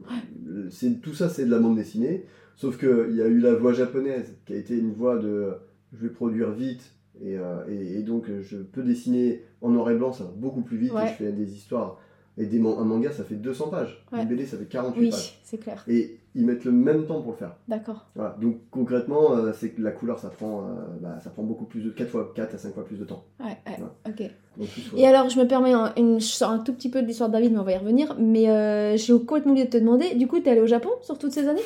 [0.70, 2.26] C'est tout ça, c'est de la bande dessinée.
[2.56, 5.54] Sauf que il y a eu la voix japonaise qui a été une voix de,
[5.94, 10.24] je vais produire vite et, euh, donc je peux dessiner en noir et blanc, ça
[10.24, 12.00] va beaucoup plus vite et je fais des histoires
[12.38, 14.06] et des, un manga, ça fait 200 pages.
[14.12, 15.40] Une BD, ça fait 48 oui, pages.
[15.44, 15.84] c'est clair.
[15.88, 17.56] Et ils mettent le même temps pour le faire.
[17.68, 18.06] D'accord.
[18.14, 18.36] Voilà.
[18.40, 21.82] Donc concrètement, euh, c'est que la couleur, ça prend, euh, bah, ça prend beaucoup plus
[21.82, 23.24] de 4 fois 4 à 5 fois plus de temps.
[23.40, 23.84] Ouais, ouais.
[24.08, 24.32] ok.
[24.58, 27.30] Donc, Et alors, je me permets, une, je sors un tout petit peu de l'histoire
[27.30, 28.16] de David, mais on va y revenir.
[28.20, 30.90] Mais euh, j'ai complètement oublié de te demander, du coup, tu es allé au Japon
[31.02, 31.62] sur toutes ces années?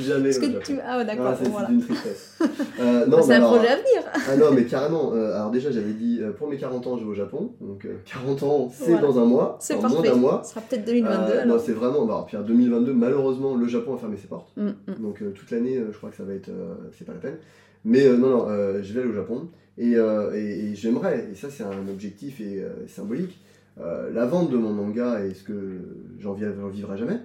[0.00, 0.30] Jamais.
[0.30, 0.78] que tu...
[0.86, 1.34] Ah d'accord.
[1.40, 1.70] c'est voilà.
[1.70, 2.38] une tristesse.
[2.80, 4.02] Euh, non, c'est un projet à venir.
[4.14, 5.12] ah non, mais carrément.
[5.14, 7.52] Euh, alors déjà, j'avais dit euh, pour mes 40 ans, je vais au Japon.
[7.60, 9.56] Donc 40 ans, c'est dans un mois.
[9.60, 9.94] C'est parfait.
[9.94, 10.42] Moins d'un mois.
[10.44, 11.44] Ce sera peut-être 2022.
[11.46, 12.04] non, c'est vraiment.
[12.04, 14.52] Bah, puis en 2022, malheureusement, le Japon a fermé ses portes.
[14.56, 14.94] Mm, mm.
[15.00, 16.50] Donc toute l'année, je crois que ça va être.
[16.98, 17.36] c'est pas la peine.
[17.84, 18.46] Mais non, non,
[18.82, 19.48] je vais aller au Japon.
[19.76, 23.40] Et, et, j'aimerais, et ça c'est un objectif et symbolique,
[23.76, 25.80] la vente de mon manga et ce que
[26.20, 27.18] j'en vivrai jamais,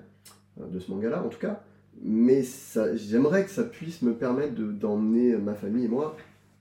[0.60, 1.62] de ce manga-là en tout cas,
[2.02, 2.44] mais
[2.96, 6.16] j'aimerais que ça puisse me permettre d'emmener ma famille et moi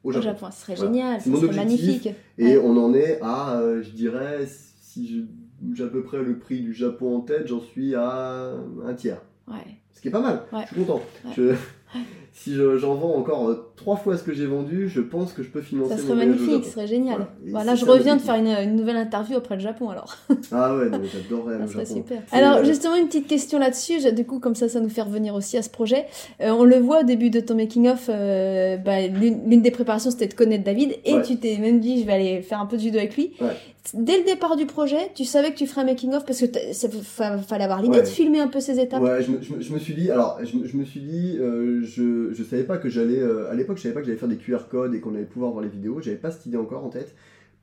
[0.05, 0.29] au Japon.
[0.29, 2.09] Au Japon, ce serait génial, ce serait magnifique.
[2.39, 5.27] Et on en est à, euh, je dirais, si
[5.75, 8.53] j'ai à peu près le prix du Japon en tête, j'en suis à
[8.85, 9.23] un tiers.
[9.47, 9.77] Ouais.
[9.93, 11.03] Ce qui est pas mal, je suis content.
[12.33, 15.63] si j'en vends encore trois fois ce que j'ai vendu, je pense que je peux
[15.63, 15.97] financer.
[15.97, 17.27] Ça serait magnifique, ce serait génial.
[17.47, 20.17] Voilà, je reviens de faire une, nouvelle interview après le Japon alors.
[20.53, 21.95] ah ouais, j'adorerais le Japon.
[21.95, 22.23] super.
[22.33, 25.57] Alors justement une petite question là-dessus, du coup comme ça ça nous fait revenir aussi
[25.57, 26.07] à ce projet.
[26.43, 30.11] Euh, on le voit au début de ton making of, euh, bah, l'une des préparations
[30.11, 32.77] c'était de connaître David et tu t'es même dit je vais aller faire un peu
[32.77, 33.33] de judo avec lui.
[33.95, 36.47] Dès le départ du projet, tu savais que tu ferais un making of parce que
[36.73, 36.89] ça
[37.39, 39.01] fallait avoir l'idée de filmer un peu ces étapes.
[39.01, 42.43] Ouais, je me, je me, suis dit, alors je, me suis dit, euh, je, je
[42.43, 44.95] savais pas que j'allais, à l'époque je savais pas que j'allais faire des QR codes
[44.95, 47.15] et qu'on allait pouvoir voir les vidéos, j'avais pas cette idée encore en tête.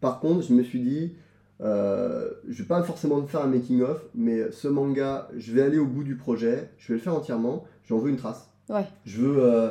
[0.01, 1.13] Par contre, je me suis dit,
[1.61, 5.79] euh, je vais pas forcément faire un making of, mais ce manga, je vais aller
[5.79, 8.49] au bout du projet, je vais le faire entièrement, j'en veux une trace.
[8.69, 8.85] Ouais.
[9.05, 9.69] Je veux euh,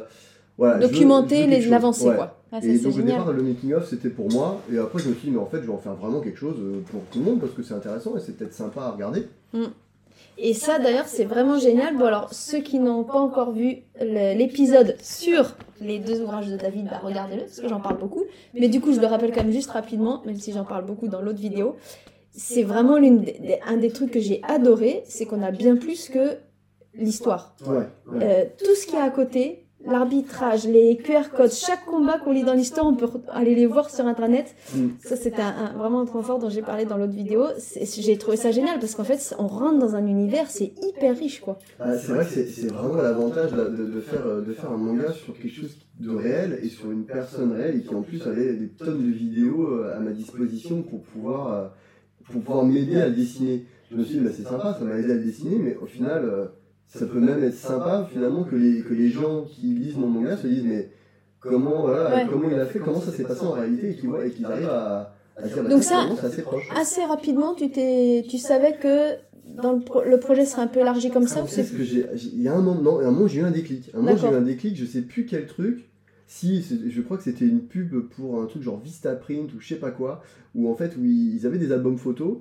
[0.58, 2.40] voilà, documenter l'avancée quoi.
[2.52, 5.14] Ah, et donc au départ, le making of c'était pour moi, et après je me
[5.14, 7.18] suis dit, mais en fait, je vais en faire vraiment quelque chose euh, pour tout
[7.18, 9.26] le monde parce que c'est intéressant et c'est peut-être sympa à regarder.
[9.52, 9.64] Mm.
[10.36, 11.96] Et ça, d'ailleurs, c'est vraiment génial.
[11.96, 16.86] Bon, alors, ceux qui n'ont pas encore vu l'épisode sur les deux ouvrages de David,
[16.86, 18.24] bah, regardez-le, parce que j'en parle beaucoup.
[18.54, 21.08] Mais du coup, je le rappelle quand même juste rapidement, même si j'en parle beaucoup
[21.08, 21.76] dans l'autre vidéo.
[22.32, 26.08] C'est vraiment l'une des, un des trucs que j'ai adoré, c'est qu'on a bien plus
[26.08, 26.38] que
[26.94, 27.54] l'histoire.
[27.66, 27.86] Ouais,
[28.22, 32.44] euh, tout ce qui est à côté, l'arbitrage, les QR codes, chaque combat qu'on lit
[32.44, 34.54] dans l'histoire, on peut aller les voir sur internet.
[34.74, 34.88] Mm.
[35.00, 37.46] Ça, c'était un, vraiment un point fort dont j'ai parlé dans l'autre vidéo.
[37.82, 41.40] J'ai trouvé ça génial parce qu'en fait, on rentre dans un univers, c'est hyper riche,
[41.40, 41.58] quoi.
[41.78, 45.54] Ah, c'est vrai que c'est vraiment l'avantage de, faire, de faire un manga sur quelque
[45.54, 49.04] chose de réel et sur une personne réelle et qui en plus avait des tonnes
[49.06, 51.68] de vidéos euh, à ma disposition pour pouvoir, euh,
[52.24, 53.66] pour pouvoir m'aider à le dessiner.
[53.90, 55.86] Je me suis dit, bah, c'est sympa, ça m'a aidé à le dessiner, mais au
[55.86, 56.46] final, euh,
[56.88, 60.36] ça peut même être sympa finalement que les, que les gens qui lisent mon manga
[60.36, 60.90] se disent mais
[61.40, 64.68] comment, voilà, comment il a fait, comment ça s'est passé en réalité et qu'ils arrivent
[64.68, 66.68] à, à dire bah, Donc ça, assez, proche.
[66.74, 69.14] assez rapidement, tu, tu savais que
[69.56, 72.06] dans le, le, projet serait un peu élargi comme ça C'est ce que j'ai.
[72.32, 73.90] Il y a un moment, un moment j'ai eu un déclic.
[73.94, 75.90] Un moment j'ai eu un déclic, je sais plus quel truc.
[76.26, 79.76] Si, je crois que c'était une pub pour un truc genre Vistaprint ou je sais
[79.76, 80.22] pas quoi,
[80.54, 82.38] où en fait où ils avaient des albums photos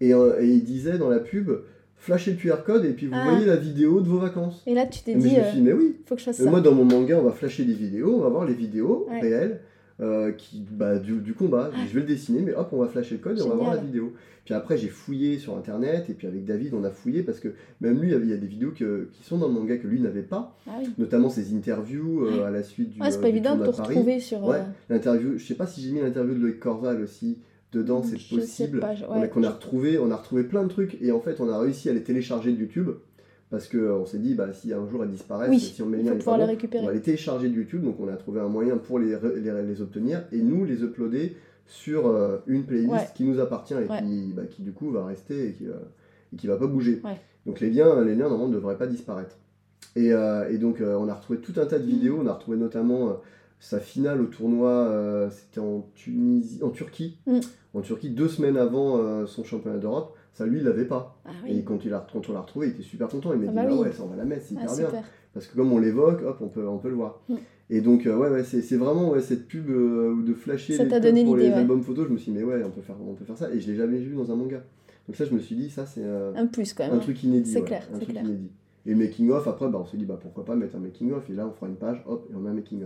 [0.00, 1.50] et, euh, et ils disaient dans la pub
[1.96, 3.30] flasher le QR code et puis vous ah.
[3.30, 4.62] voyez la vidéo de vos vacances.
[4.66, 6.50] Et là, tu t'es dit, euh, mais oui, faut que je fasse ça.
[6.50, 9.60] Moi, dans mon manga, on va flasher des vidéos, on va voir les vidéos réelles
[10.00, 11.70] euh, qui, bah, du, combat.
[11.88, 13.74] Je vais le dessiner, mais hop, on va flasher le code et on va voir
[13.74, 14.12] la vidéo.
[14.44, 17.48] Puis après, j'ai fouillé sur internet et puis avec David, on a fouillé parce que
[17.80, 20.00] même lui, il y a des vidéos que, qui sont dans le manga que lui
[20.00, 23.00] n'avait pas, ah notamment ses interviews euh, à la suite du.
[23.00, 24.44] Ouais, c'est pas évident de retrouver sur.
[24.44, 27.38] Ouais, l'interview, je sais pas si j'ai mis l'interview de Loïc Corval aussi
[27.74, 28.80] dedans, c'est possible.
[29.32, 31.90] qu'on a retrouvé, on a retrouvé plein de trucs et en fait on a réussi
[31.90, 32.90] à les télécharger de YouTube
[33.50, 36.10] parce que on s'est dit bah si un jour elles disparaissent, si on met les
[36.10, 39.80] on va les télécharger de YouTube donc on a trouvé un moyen pour les, les,
[39.80, 44.42] obtenir et nous les uploader sur euh, une playlist qui nous appartient et qui, bah,
[44.50, 47.00] qui du coup va rester et qui, et qui va pas bouger.
[47.46, 49.36] Donc les liens, les liens normalement ne devraient pas disparaître.
[49.96, 52.32] Et, euh, et donc euh, on a retrouvé tout un tas de vidéos, on a
[52.32, 53.20] retrouvé notamment
[53.60, 57.18] sa finale au tournoi, c'était en Tunisie, en Turquie.
[57.26, 57.40] Mm
[57.74, 60.16] en Turquie deux semaines avant euh, son championnat d'Europe.
[60.32, 61.20] Ça, lui, il l'avait pas.
[61.24, 63.32] Ah et quand, il a, quand on l'a retrouvé, il était super content.
[63.32, 64.90] Il m'a ah dit, bah, bah ouais, ça, on va la mettre, c'est ah, hyper
[64.90, 65.02] bien.
[65.32, 67.20] Parce que comme on l'évoque, hop, on peut, on peut le voir.
[67.28, 67.34] Mm.
[67.70, 71.24] Et donc, euh, ouais, ouais c'est vraiment ouais, cette pub euh, de flasher ça les
[71.24, 72.06] pour les albums photos.
[72.08, 73.50] Je me suis dit, mais ouais, on peut faire, on peut faire ça.
[73.52, 74.62] Et je l'ai jamais vu dans un manga.
[75.06, 76.94] Donc ça, je me suis dit, ça, c'est un plus quand même.
[76.94, 77.50] Un truc inédit.
[77.50, 78.24] C'est clair, un truc clair.
[78.24, 78.50] inédit.
[78.86, 81.28] Et making of, après, bah, on s'est dit, bah, pourquoi pas mettre un making of.
[81.30, 82.82] Et là, on fera une page, hop, et on met un making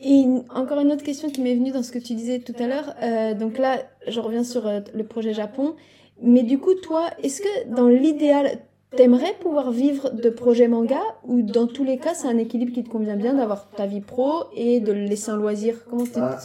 [0.00, 2.66] Et encore une autre question qui m'est venue dans ce que tu disais tout à
[2.66, 2.94] l'heure.
[3.02, 5.74] Euh, donc là, je reviens sur euh, le projet Japon.
[6.22, 8.58] Mais du coup, toi, est-ce que dans l'idéal,
[8.96, 12.82] t'aimerais pouvoir vivre de projets manga ou dans tous les cas, c'est un équilibre qui
[12.82, 15.84] te convient bien d'avoir ta vie pro et de le laisser en loisir?
[15.88, 16.38] Comment ah,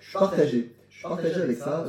[0.00, 0.72] Je suis partagé.
[0.88, 1.84] Je suis partagé avec ça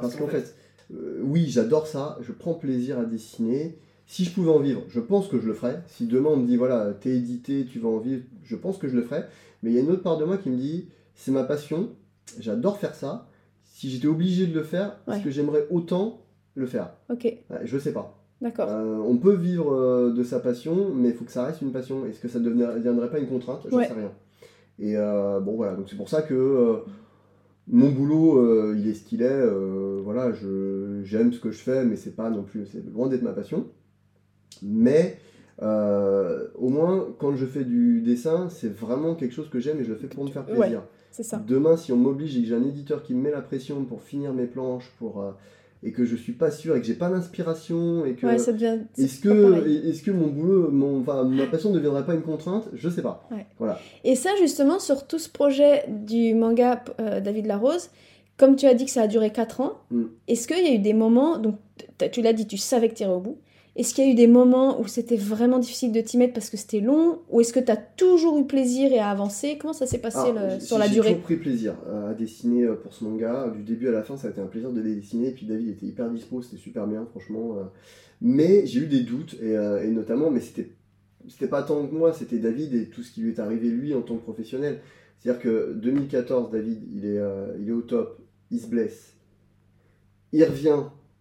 [0.00, 0.54] parce qu'en fait,
[0.94, 2.18] euh, oui, j'adore ça.
[2.22, 3.76] Je prends plaisir à dessiner.
[4.06, 5.82] Si je pouvais en vivre, je pense que je le ferais.
[5.86, 8.88] Si demain on me dit voilà, t'es édité, tu vas en vivre, je pense que
[8.88, 9.28] je le ferais.
[9.62, 11.90] Mais il y a une autre part de moi qui me dit, c'est ma passion,
[12.38, 13.28] j'adore faire ça.
[13.64, 16.22] Si j'étais obligé de le faire, est-ce que j'aimerais autant
[16.54, 16.90] le faire?
[17.10, 17.32] Ok.
[17.64, 18.18] je sais pas.
[18.40, 18.68] D'accord.
[18.70, 21.72] Euh, on peut vivre euh, de sa passion, mais il faut que ça reste une
[21.72, 22.06] passion.
[22.06, 23.66] Est-ce que ça ne deviendrait pas une contrainte?
[23.68, 24.12] Je ne sais rien.
[24.78, 26.82] Et euh, bon, voilà, donc c'est pour ça que
[27.66, 29.46] mon boulot, il est ce qu'il est.
[30.04, 30.32] voilà,
[31.02, 33.66] j'aime ce que je fais, mais c'est pas non plus, c'est loin d'être ma passion.
[34.62, 35.18] Mais
[35.62, 39.84] euh, au moins, quand je fais du dessin, c'est vraiment quelque chose que j'aime et
[39.84, 40.82] je le fais pour me faire plaisir.
[41.10, 41.42] c'est ça.
[41.46, 44.02] Demain, si on m'oblige et que j'ai un éditeur qui me met la pression pour
[44.02, 45.32] finir mes planches, pour, euh,
[45.82, 48.50] et que je suis pas sûr et que j'ai pas d'inspiration et que est-ce
[49.20, 52.68] que est-ce que mon boulot mon enfin ma passion ne deviendrait pas une contrainte?
[52.72, 53.28] Je sais pas
[53.60, 57.90] voilà et ça justement sur tout ce projet du manga euh, David Larose
[58.38, 60.04] comme tu as dit que ça a duré 4 ans mm.
[60.26, 61.54] est-ce qu'il y a eu des moments donc
[62.10, 63.38] tu l'as dit tu savais que tu irais au bout
[63.78, 66.50] est-ce qu'il y a eu des moments où c'était vraiment difficile de t'y mettre parce
[66.50, 69.56] que c'était long Ou est-ce que tu as toujours eu plaisir et à avancer?
[69.56, 71.10] Comment ça s'est passé ah, sur la durée?
[71.10, 73.48] J'ai toujours pris plaisir à dessiner euh, pour ce manga.
[73.54, 75.28] Du début à la fin, ça a été un plaisir de les dessiner.
[75.28, 77.56] Et puis David était hyper dispo, c'était super bien, franchement.
[77.56, 77.62] Euh.
[78.20, 80.72] Mais j'ai eu des doutes, et, euh, et notamment, mais c'était
[81.28, 83.94] c'était pas tant que moi, c'était David et tout ce qui lui est arrivé lui
[83.94, 84.80] en tant que professionnel.
[85.20, 87.20] C'est-à-dire que 2014, David, il est,
[87.60, 88.18] il est au top,
[88.50, 89.14] il se blesse,
[90.32, 90.78] il revient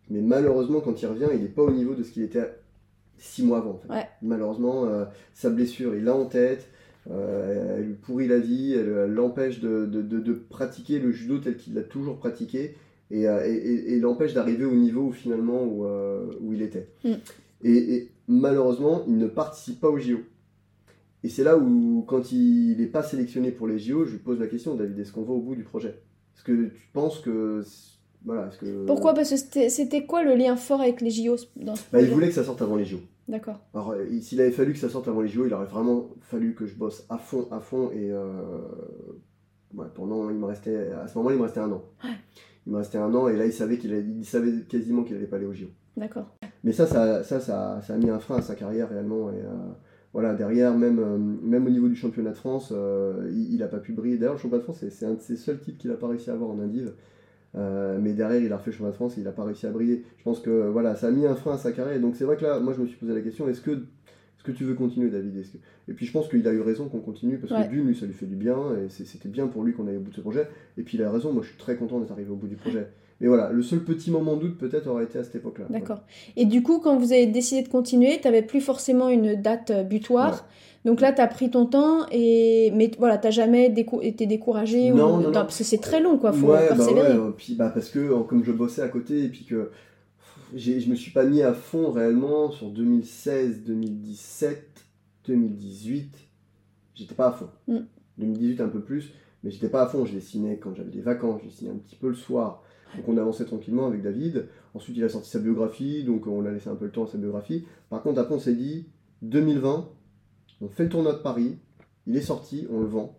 [0.10, 2.50] mais malheureusement, quand il revient, il n'est pas au niveau de ce qu'il était
[3.18, 3.82] six mois avant.
[4.22, 6.68] Malheureusement, euh, sa blessure, il l'a en tête.
[7.10, 11.84] Euh, elle lui pourrit la vie, elle l'empêche de, pratiquer le judo tel qu'il l'a
[11.84, 12.76] toujours pratiqué
[13.12, 16.90] et, euh, l'empêche d'arriver au niveau finalement où, il était.
[17.04, 17.14] Mm.
[17.64, 20.20] Et, malheureusement, il ne participe pas au JO.
[21.24, 24.40] Et c'est là où, quand il n'est pas sélectionné pour les JO, je lui pose
[24.40, 26.00] la question, David, est-ce qu'on va au bout du projet?
[26.36, 27.64] Est-ce que tu penses que
[28.86, 29.14] pourquoi?
[29.14, 31.36] Parce que c'était quoi le lien fort avec les JO
[31.92, 32.98] bah, Il voulait que ça sorte avant les JO.
[33.28, 33.60] D'accord.
[33.74, 36.56] Alors, euh, s'il avait fallu que ça sorte avant les JO, il aurait vraiment fallu
[36.56, 37.92] que je bosse à fond, à fond.
[37.92, 38.22] Et euh,
[39.96, 41.84] pendant, il me restait, à ce moment-là, il me restait un an.
[42.66, 45.38] Il me restait un an, et là, il savait, qu'il savait quasiment qu'il n'allait pas
[45.38, 45.68] aller aux JO.
[45.96, 46.28] D'accord.
[46.64, 49.30] Mais ça ça, ça, ça, a mis un frein à sa carrière réellement.
[49.32, 49.56] Et, euh,
[50.14, 52.74] voilà, derrière, même, même au niveau du championnat de France,
[53.30, 54.18] il n'a pas pu briller.
[54.18, 56.30] D'ailleurs, le championnat de France, c'est un de ces seuls types qu'il n'a pas réussi
[56.30, 56.94] à avoir en Indive.
[57.56, 59.66] Euh, mais derrière, il a refait le championnat de France et il n'a pas réussi
[59.66, 60.04] à briller.
[60.18, 62.00] Je pense que voilà, ça a mis un frein à sa carrière.
[62.00, 64.44] donc c'est vrai que là, moi je me suis posé la question est-ce que, est
[64.44, 65.44] que tu veux continuer, David?
[65.88, 68.06] Et puis je pense qu'il a eu raison qu'on continue parce que d'une, lui, ça
[68.06, 70.22] lui fait du bien et c'était bien pour lui qu'on aille au bout de ce
[70.22, 70.48] projet.
[70.78, 72.56] Et puis il a raison, moi je suis très content d'être arrivé au bout du
[72.56, 72.88] projet.
[73.20, 75.66] Mais voilà, le seul petit moment de doute peut-être aurait été à cette époque-là.
[75.70, 76.02] D'accord.
[76.36, 79.72] Et du coup, quand vous avez décidé de continuer, tu n'avais plus forcément une date
[79.88, 80.48] butoir.
[80.88, 82.72] Donc là, tu as pris ton temps, et...
[82.74, 86.32] mais voilà, tu jamais été découragé non, non, Parce que c'est très long, quoi.
[86.32, 87.14] Faut ouais, persévérer.
[87.14, 89.70] Bah ouais, puis, bah, parce que comme je bossais à côté, et puis que
[90.56, 94.86] je me suis pas mis à fond réellement sur 2016, 2017,
[95.28, 96.16] 2018.
[96.96, 97.50] J'étais pas à fond.
[98.18, 98.66] 2018 mm.
[98.66, 99.12] un peu plus,
[99.44, 100.06] mais j'étais pas à fond.
[100.06, 102.64] Je dessinais quand j'avais des vacances, je dessinais un petit peu le soir.
[102.96, 104.48] Donc on avançait tranquillement avec David.
[104.74, 107.08] Ensuite, il a sorti sa biographie, donc on a laissé un peu le temps à
[107.08, 107.66] sa biographie.
[107.90, 108.88] Par contre, après, on s'est dit
[109.24, 109.90] 2020,
[110.62, 111.58] on fait le tournoi de Paris,
[112.08, 113.18] il est sorti, on le vend.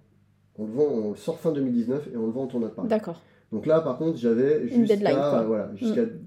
[0.59, 2.89] On le vend, on sort fin 2019 et on le vend au tournoi de Paris.
[2.89, 3.21] D'accord.
[3.53, 6.21] Donc là, par contre, j'avais jusqu'à, voilà, jusqu'à, mm.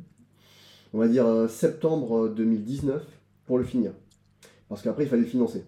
[0.94, 3.06] on va dire, euh, septembre 2019
[3.46, 3.92] pour le finir.
[4.70, 5.66] Parce qu'après, il fallait le financer.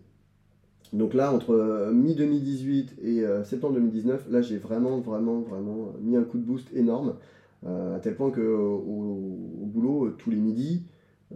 [0.93, 6.15] Donc là, entre euh, mi-2018 et euh, septembre 2019, là, j'ai vraiment, vraiment, vraiment mis
[6.15, 7.15] un coup de boost énorme.
[7.65, 10.83] à tel point que au, au boulot, tous les midis,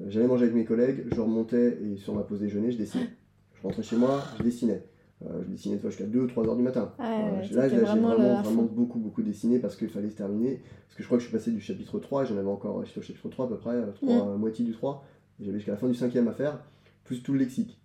[0.08, 3.10] j'allais manger avec mes collègues, je remontais et sur ma pause déjeuner, je dessinais.
[3.58, 4.84] Je rentrais chez moi, je dessinais.
[5.26, 6.92] Euh, je dessinais jusqu'à 2-3 heures du matin.
[7.00, 10.62] là, j'ai vraiment, vraiment, beaucoup, beaucoup dessiné parce qu'il fallait se terminer.
[10.86, 13.00] Parce que je crois que je suis passé du chapitre 3, j'en avais encore, j'étais
[13.00, 14.38] au chapitre 3 à peu près, 3, mm.
[14.38, 15.04] moitié du 3.
[15.40, 16.60] J'avais jusqu'à la fin du cinquième à faire,
[17.04, 17.80] plus tout le lexique.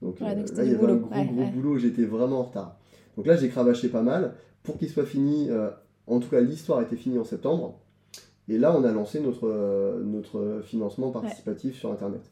[0.00, 2.76] Donc, euh, là, il y avait un gros, gros boulot, j'étais vraiment en retard.
[3.16, 5.48] Donc là, j'ai cravaché pas mal pour qu'il soit fini.
[5.50, 5.70] Euh,
[6.06, 7.78] en tout cas, l'histoire était finie en septembre.
[8.48, 12.22] Et là, on a lancé notre, notre financement participatif sur Internet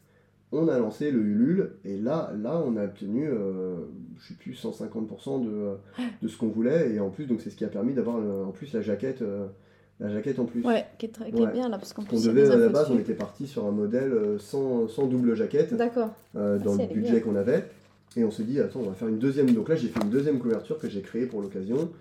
[0.51, 3.75] on a lancé le Ulule et là, là on a obtenu, euh,
[4.19, 5.77] je sais plus, 150% de,
[6.21, 8.45] de ce qu'on voulait et en plus, donc c'est ce qui a permis d'avoir euh,
[8.45, 9.47] en plus la jaquette, euh,
[9.99, 10.61] la jaquette en plus.
[10.63, 12.17] Ouais, qui est, très, bien là parce qu'en plus.
[12.17, 15.73] On devait à la base, on était parti sur un modèle sans, sans double jaquette.
[15.73, 16.09] D'accord.
[16.33, 17.65] dans le budget qu'on avait
[18.17, 19.51] et on s'est dit attends, on va faire une deuxième.
[19.51, 21.91] Donc là, j'ai fait une deuxième couverture que j'ai créée pour l'occasion.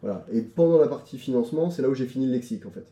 [0.00, 0.24] Voilà.
[0.32, 2.86] Et pendant la partie financement, c'est là où j'ai fini le lexique en fait.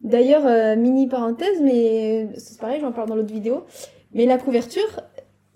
[0.00, 3.64] D'ailleurs, mini parenthèse, mais c'est pareil, j'en parle dans l'autre vidéo.
[4.12, 5.00] Mais la couverture,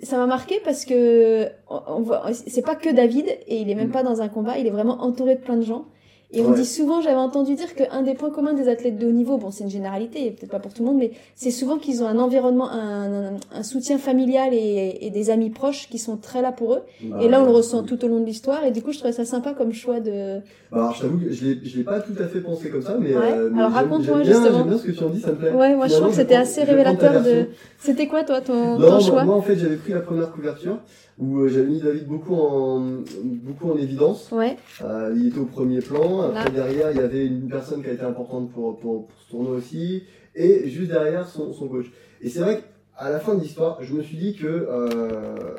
[0.03, 3.93] ça m'a marqué parce que on, c'est pas que David et il est même mm.
[3.93, 5.87] pas dans un combat, il est vraiment entouré de plein de gens.
[6.35, 9.13] Et on dit souvent, j'avais entendu dire qu'un des points communs des athlètes de haut
[9.13, 12.03] niveau, bon, c'est une généralité, peut-être pas pour tout le monde, mais c'est souvent qu'ils
[12.03, 16.41] ont un environnement, un, un, soutien familial et, et, des amis proches qui sont très
[16.41, 16.83] là pour eux.
[17.03, 18.65] Bah et là, on le ressent tout au long de l'histoire.
[18.65, 20.39] Et du coup, je trouvais ça sympa comme choix de.
[20.71, 23.15] Bah, alors, je t'avoue que je l'ai, pas tout à fait pensé comme ça, mais.
[23.15, 24.59] Euh, alors, raconte-moi justement.
[24.59, 25.53] J'aime bien ce que tu en dis, ça me plaît.
[25.53, 27.49] Ouais, moi, je trouve que c'était assez révélateur de.
[27.79, 29.25] C'était quoi, toi, ton, non, ton choix?
[29.25, 30.79] Moi, en fait, j'avais pris la première couverture
[31.23, 32.81] où euh, j'avais mis David beaucoup en,
[33.23, 34.31] beaucoup en évidence.
[34.33, 34.57] Ouais.
[34.83, 36.23] Euh, il était au premier plan.
[36.23, 39.55] Après, derrière, il y avait une personne qui a été importante pour, pour, ce tournoi
[39.55, 40.03] aussi.
[40.35, 41.87] Et juste derrière, son, son coach.
[42.21, 42.61] Et c'est vrai
[42.99, 45.55] qu'à la fin de l'histoire, je me suis dit que euh,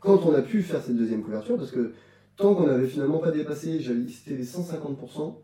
[0.00, 1.92] quand on a pu faire cette deuxième couverture, parce que
[2.36, 5.34] tant qu'on n'avait finalement pas dépassé, c'était les 150%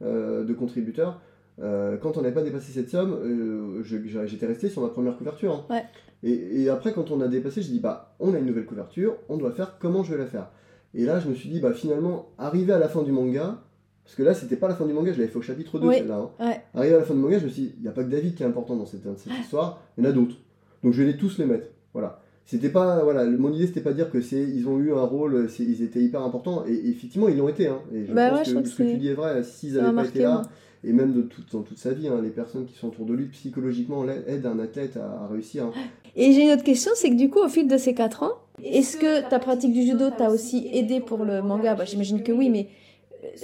[0.00, 1.20] de contributeurs,
[1.58, 5.66] quand on n'avait pas dépassé cette somme, j'étais resté sur ma première couverture.
[5.68, 5.74] Hein.
[5.74, 5.84] Ouais.
[6.22, 9.36] Et, après, quand on a dépassé, je dis, bah, on a une nouvelle couverture, on
[9.36, 10.50] doit faire comment je vais la faire.
[10.94, 13.58] Et là, je me suis dit, bah, finalement, arriver à la fin du manga,
[14.04, 15.92] parce que là, c'était pas la fin du manga, je l'avais fait au chapitre 2,
[15.92, 16.30] celle-là.
[16.38, 16.54] Hein.
[16.74, 18.10] Arriver à la fin du manga, je me suis dit, il n'y a pas que
[18.10, 19.02] David qui est important dans cette,
[19.40, 20.36] histoire, il y en a d'autres.
[20.82, 21.66] Donc je vais tous les mettre.
[21.92, 22.20] Voilà.
[22.46, 25.04] C'était pas voilà, mon idée c'était pas de dire que c'est ils ont eu un
[25.04, 27.68] rôle, ils étaient hyper importants et, effectivement ils l'ont été.
[27.68, 27.80] Hein.
[27.90, 29.42] Et je bah pense que ce que tu dis est vrai.
[29.42, 30.42] S'ils n'avaient pas été là,
[30.84, 33.26] et même de dans toute sa vie, hein, les personnes qui sont autour de lui
[33.28, 35.72] psychologiquement aident un athlète à, réussir.
[36.16, 38.32] Et j'ai une autre question, c'est que du coup au fil de ces 4 ans,
[38.62, 41.74] est-ce que ta pratique du judo t'a aussi aidé pour le manga?
[41.74, 42.68] Bah, J'imagine que oui, mais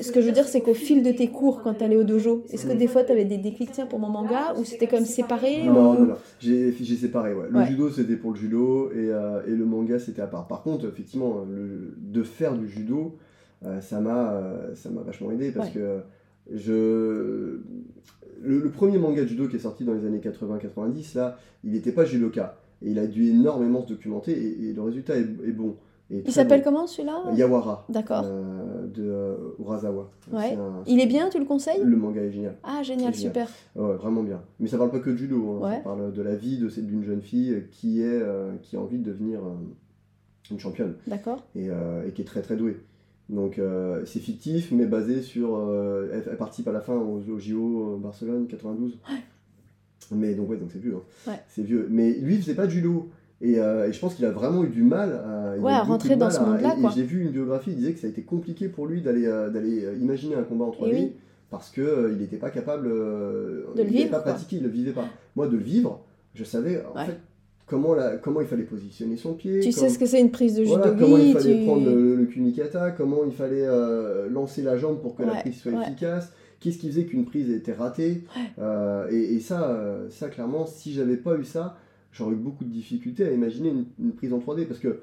[0.00, 2.04] ce que je veux dire, c'est qu'au fil de tes cours, quand tu allais au
[2.04, 5.04] dojo, est-ce que des fois tu avais des déclics pour mon manga ou c'était comme
[5.04, 6.14] séparé Non, non, non.
[6.38, 7.46] J'ai, séparé, ouais.
[7.50, 10.46] Le judo c'était pour le judo et, euh, et le manga c'était à part.
[10.46, 13.16] Par contre, effectivement, le, de faire du judo,
[13.64, 16.00] euh, ça, m'a, euh, ça m'a vachement aidé parce que
[16.52, 17.60] je.
[18.42, 22.06] Le, premier manga judo qui est sorti dans les années 80-90, là, il n'était pas
[22.06, 22.56] judoka.
[22.82, 25.76] Et il a dû énormément se documenter et, le résultat est bon
[26.10, 27.32] il s'appelle comment celui-là?
[27.34, 27.84] Yawara.
[27.88, 28.22] D'accord.
[28.24, 30.10] Euh, de euh, Urasawa.
[30.32, 30.58] Ouais.
[30.86, 31.80] il est bien, tu le conseilles?
[31.82, 32.56] Le manga est génial.
[32.64, 33.48] Ah, génial, super.
[33.76, 34.42] Ouais, vraiment bien.
[34.58, 35.70] Mais ça parle pas que de judo, hein.
[35.70, 39.04] ça parle de la vie d'une jeune fille qui, est, euh, qui a envie de
[39.04, 39.40] devenir
[40.50, 40.94] une championne.
[41.06, 41.44] D'accord.
[41.54, 42.80] Et, et, qui est très très douée.
[43.30, 43.58] Donc
[44.04, 45.58] c'est fictif, mais basé sur.
[46.12, 48.98] Elle, participe à la fin au, au JO Barcelone 92.
[49.08, 49.16] Ouais.
[50.12, 50.96] Mais donc, ouais, donc c'est vieux.
[50.96, 51.30] Hein.
[51.30, 51.40] Ouais.
[51.48, 51.86] C'est vieux.
[51.90, 53.08] Mais lui, il faisait pas de judo.
[53.42, 56.76] Euh, et, je pense qu'il a vraiment eu du mal à, rentrer dans ce monde-là.
[56.76, 59.26] Et, j'ai vu une biographie, il disait que ça a été compliqué pour lui d'aller
[59.26, 61.12] euh, d'aller euh, imaginer un combat en 3D
[61.48, 64.04] parce qu'il il n'était pas capable de le vivre.
[64.04, 65.06] Il pas pratiqué, il ne le vivait pas.
[65.36, 66.04] Moi, de le vivre,
[66.34, 67.18] je savais en fait
[67.70, 69.60] comment, la, comment il fallait positionner son pied.
[69.60, 72.26] Tu sais ce que c'est une prise de judo Comment il fallait prendre le, le,
[72.26, 73.66] kunikata, comment il fallait
[74.28, 76.32] lancer la jambe pour que la prise soit efficace.
[76.58, 78.24] Qu'est-ce qui faisait qu'une prise était ratée
[79.10, 81.78] et, et, ça, ça, clairement, si j'avais pas eu ça,
[82.12, 85.02] j'aurais eu beaucoup de difficultés à imaginer une, prise en 3D parce que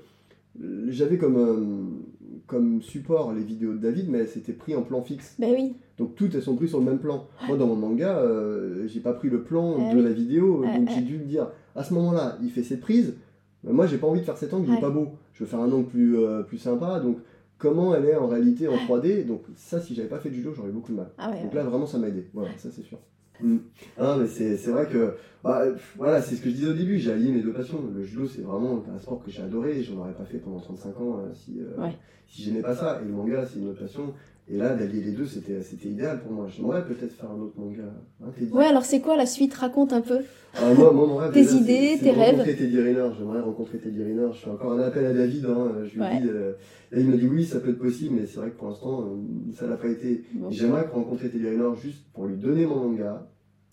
[0.87, 5.35] j'avais comme, euh, comme support les vidéos de David, mais c'était pris en plan fixe.
[5.39, 5.75] Ben oui.
[5.97, 7.27] Donc toutes elles sont prises sur le même plan.
[7.47, 10.89] Moi, dans mon manga, euh, j'ai pas pris le plan eh de la vidéo, donc
[10.89, 13.15] j'ai dû me dire à ce moment-là, il fait cette prise.
[13.63, 15.09] Ben moi, j'ai pas envie de faire cet angle, il est pas beau.
[15.33, 16.99] Je veux faire un angle plus, euh, plus sympa.
[16.99, 17.17] Donc,
[17.57, 20.53] comment elle est en réalité en 3D Donc, ça, si j'avais pas fait du judo,
[20.53, 21.09] j'aurais eu beaucoup de mal.
[21.17, 22.27] Ah donc là, vraiment, ça m'a aidé.
[22.33, 22.99] Voilà, ça, c'est sûr.
[23.41, 23.57] Mm.
[23.97, 25.63] Ah, mais c'est vrai que bah,
[25.95, 27.79] voilà, c'est ce que je disais au début, j'ai allié mes deux passions.
[27.93, 30.59] Le judo, c'est vraiment un sport que j'ai adoré, je n'en aurais pas fait pendant
[30.59, 31.87] 35 ans euh, si, euh,
[32.27, 32.99] si j'aimais pas ça.
[33.01, 34.13] Et le manga, c'est une autre passion.
[34.49, 36.47] Et là, d'allier les deux, c'était idéal pour moi.
[36.47, 37.83] J'aimerais peut-être faire un autre manga.
[38.23, 39.53] Hein, ouais, alors c'est quoi la suite?
[39.53, 40.19] Raconte un peu.
[40.55, 42.37] Ah, moi, moi, mon rêve, Tes idées, tes rêves.
[42.37, 43.09] rencontrer Teddy Riner.
[43.17, 44.27] J'aimerais rencontrer Teddy Riner.
[44.33, 45.45] Je fais encore un appel à David.
[45.45, 45.71] Hein.
[45.83, 46.53] Je lui dis, euh,
[46.95, 49.17] il me dit oui, ça peut être possible, mais c'est vrai que pour l'instant,
[49.53, 50.23] ça n'a pas été.
[50.49, 53.29] J'aimerais rencontrer Teddy Riner juste pour lui donner mon manga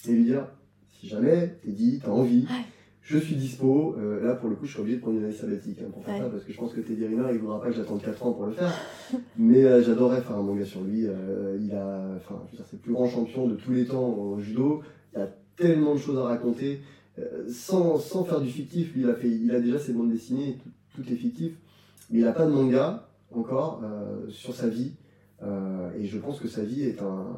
[0.09, 0.49] et lui dire
[0.91, 2.47] si jamais t'es dit, t'as envie,
[3.05, 3.95] je suis dispo.
[3.99, 6.03] Euh, là, pour le coup, je suis obligé de prendre une année sabbatique hein, pour
[6.05, 8.27] faire ça parce que je pense que Teddy Riner, il voudra pas que j'attende 4
[8.27, 8.73] ans pour le faire.
[9.37, 11.07] Mais euh, j'adorerais faire un manga sur lui.
[11.07, 14.83] Euh, il a, enfin, c'est le plus grand champion de tous les temps au judo.
[15.15, 16.81] Il a tellement de choses à raconter.
[17.49, 20.59] sans, sans faire du fictif, lui, il a, fait, il a déjà ses bandes dessinées,
[20.63, 21.53] tout, tout est fictif.
[22.11, 23.83] Mais il n'a pas de manga encore
[24.31, 24.93] sur sa vie.
[25.43, 27.37] et je pense que sa vie est un,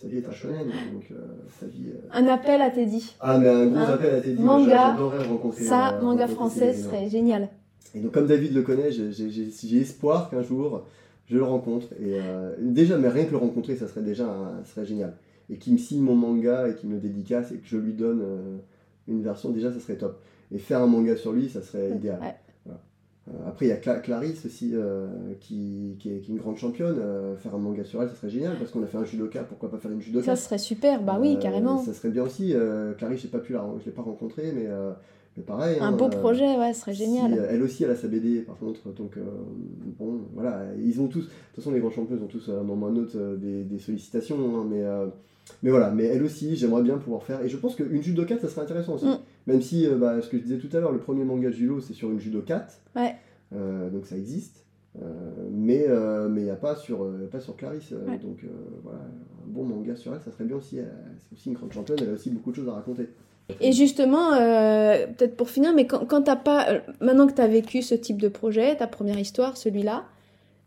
[0.00, 1.16] sa vie est un shonen, donc euh,
[1.58, 1.86] sa vie.
[1.88, 3.16] Euh, un appel à Teddy.
[3.20, 4.42] Ah, mais un gros appel à Teddy.
[4.42, 4.92] Manga.
[4.92, 5.64] J'adorerais rencontrer.
[5.64, 7.48] Ça, euh, manga français serait génial.
[7.94, 10.84] Et donc, comme David le connaît, j'ai espoir qu'un jour
[11.26, 11.88] je le rencontre.
[12.00, 12.18] Et
[12.60, 14.26] déjà, mais rien que le rencontrer, ça serait déjà
[14.64, 15.16] ça serait génial.
[15.48, 17.94] Et qu'il me signe mon manga et qu'il me le dédicace et que je lui
[17.94, 18.22] donne
[19.08, 20.20] une version, déjà, ça serait top.
[20.52, 22.18] Et faire un manga sur lui, ça serait idéal.
[22.22, 22.28] Euh,
[23.46, 25.08] après, il y a Clarisse aussi, euh,
[25.40, 26.96] qui, qui, est, une grande championne.
[27.00, 29.42] Euh, faire un manga sur elle, ça serait génial parce qu'on a fait un judoka.
[29.42, 30.24] Pourquoi pas faire une judoka?
[30.24, 31.78] Ça serait super, bah oui, carrément.
[31.78, 32.54] Ça serait bien aussi.
[32.98, 34.68] Clarisse, je ne l'ai pas rencontrée, mais,
[35.36, 35.78] mais pareil.
[35.80, 37.46] Un hein, beau projet, ouais, ce serait génial.
[37.50, 38.92] elle aussi, elle a sa BD, par contre.
[38.92, 39.18] Donc,
[39.98, 40.62] bon, voilà.
[40.78, 42.96] Ils ont tous, de toute façon, les grands champions ont tous, un moment ou un
[42.96, 44.60] autre, des, des sollicitations.
[44.60, 44.84] Hein, mais
[45.62, 47.40] mais voilà, mais elle aussi, j'aimerais bien pouvoir faire.
[47.42, 49.06] Et je pense qu'une judoka, ça serait intéressant aussi.
[49.06, 49.18] Mm.
[49.46, 51.54] Même si, euh, bah, ce que je disais tout à l'heure, le premier manga de
[51.54, 52.66] judo, c'est sur une judoka.
[52.94, 53.14] Ouais.
[53.54, 54.64] Euh, donc ça existe.
[55.00, 57.92] Euh, mais il n'y a pas sur, pas sur Clarisse.
[57.92, 58.44] Donc
[58.82, 60.78] voilà, un bon manga sur elle, ça serait bien aussi.
[61.18, 63.08] c'est aussi une grande championne, elle a aussi beaucoup de choses à raconter.
[63.60, 66.80] Et justement, peut-être pour finir, mais quand, quand t'as pas.
[67.00, 70.06] maintenant que tu as vécu ce type de projet, ta première histoire, celui-là,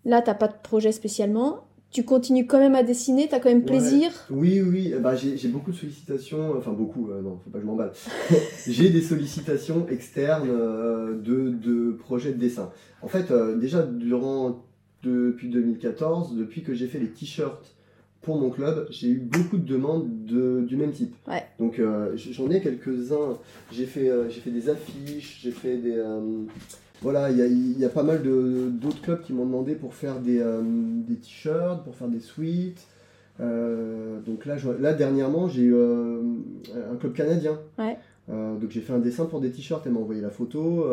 [0.06, 3.50] là, t'as pas de projet spécialement tu continues quand même à dessiner, tu as quand
[3.50, 7.58] même plaisir Oui, oui, bah, j'ai beaucoup de sollicitations, enfin beaucoup, euh, non, faut pas
[7.58, 7.92] que je m'emballe.
[8.68, 12.72] j'ai des sollicitations externes euh, de, de, projets de dessin.
[13.02, 14.64] En fait, euh, déjà durant,
[15.02, 17.76] depuis 2014, depuis que j'ai fait les t-shirts
[18.22, 21.16] pour mon club, j'ai eu beaucoup de demandes de, du même type.
[21.28, 21.44] Ouais.
[21.58, 21.82] Donc
[22.16, 23.38] j'en ai quelques-uns,
[23.72, 26.04] j'ai fait, j'ai fait des affiches, j'ai fait des
[27.02, 30.62] voilà, il y a, pas mal d'autres clubs qui m'ont demandé pour faire des, euh,
[31.22, 32.88] t-shirts, pour faire des suites.
[33.40, 36.22] Euh, donc là, là dernièrement, j'ai eu euh,
[36.92, 37.60] un club canadien
[38.62, 40.86] donc j'ai fait un dessin pour des t-shirts, elle m'a envoyé la photo,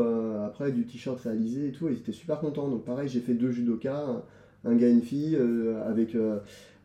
[0.47, 2.67] après du t-shirt réalisé et tout, et ils étaient super contents.
[2.67, 4.23] Donc pareil, j'ai fait deux judokas,
[4.65, 5.39] un, gars et une fille,
[5.87, 6.17] avec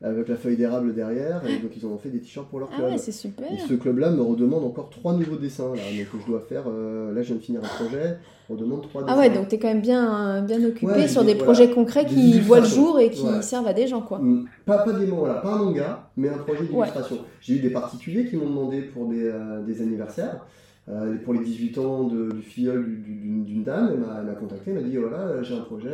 [0.04, 2.76] avec la feuille d'érable derrière, et donc ils ont fait des t-shirts pour leur ah
[2.76, 2.88] club.
[2.90, 3.52] Ah ouais, c'est super.
[3.52, 7.14] Et ce club-là me redemande encore trois nouveaux dessins, là, donc je dois faire, euh,
[7.14, 8.18] là je viens de finir un projet,
[8.50, 9.14] on demande trois dessins.
[9.16, 12.40] Ah ouais, donc tu es quand même bien, bien occupé sur des, projets concrets qui
[12.40, 14.18] voient le jour et qui servent à des gens, quoi.
[14.20, 14.46] Mm.
[14.66, 17.20] Pas, pas, des, voilà, pas un manga, mais un projet d'illustration.
[17.40, 20.46] J'ai eu des particuliers qui m'ont demandé pour des, euh, des anniversaires,
[20.90, 24.90] euh, pour les 18 ans de, du filleul d'une dame, elle m'a contacté, elle m'a
[24.90, 25.94] dit, voilà, j'ai un projet,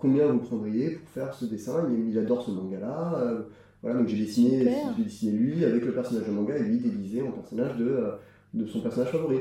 [0.00, 3.14] combien vous prendriez pour faire ce dessin il, adore ce manga-là.
[3.22, 3.40] Euh,
[3.82, 4.66] voilà, donc j'ai dessiné,
[4.98, 8.10] dessiné lui avec le personnage de manga et lui déguisé en personnage de, euh,
[8.52, 9.38] de son personnage favori.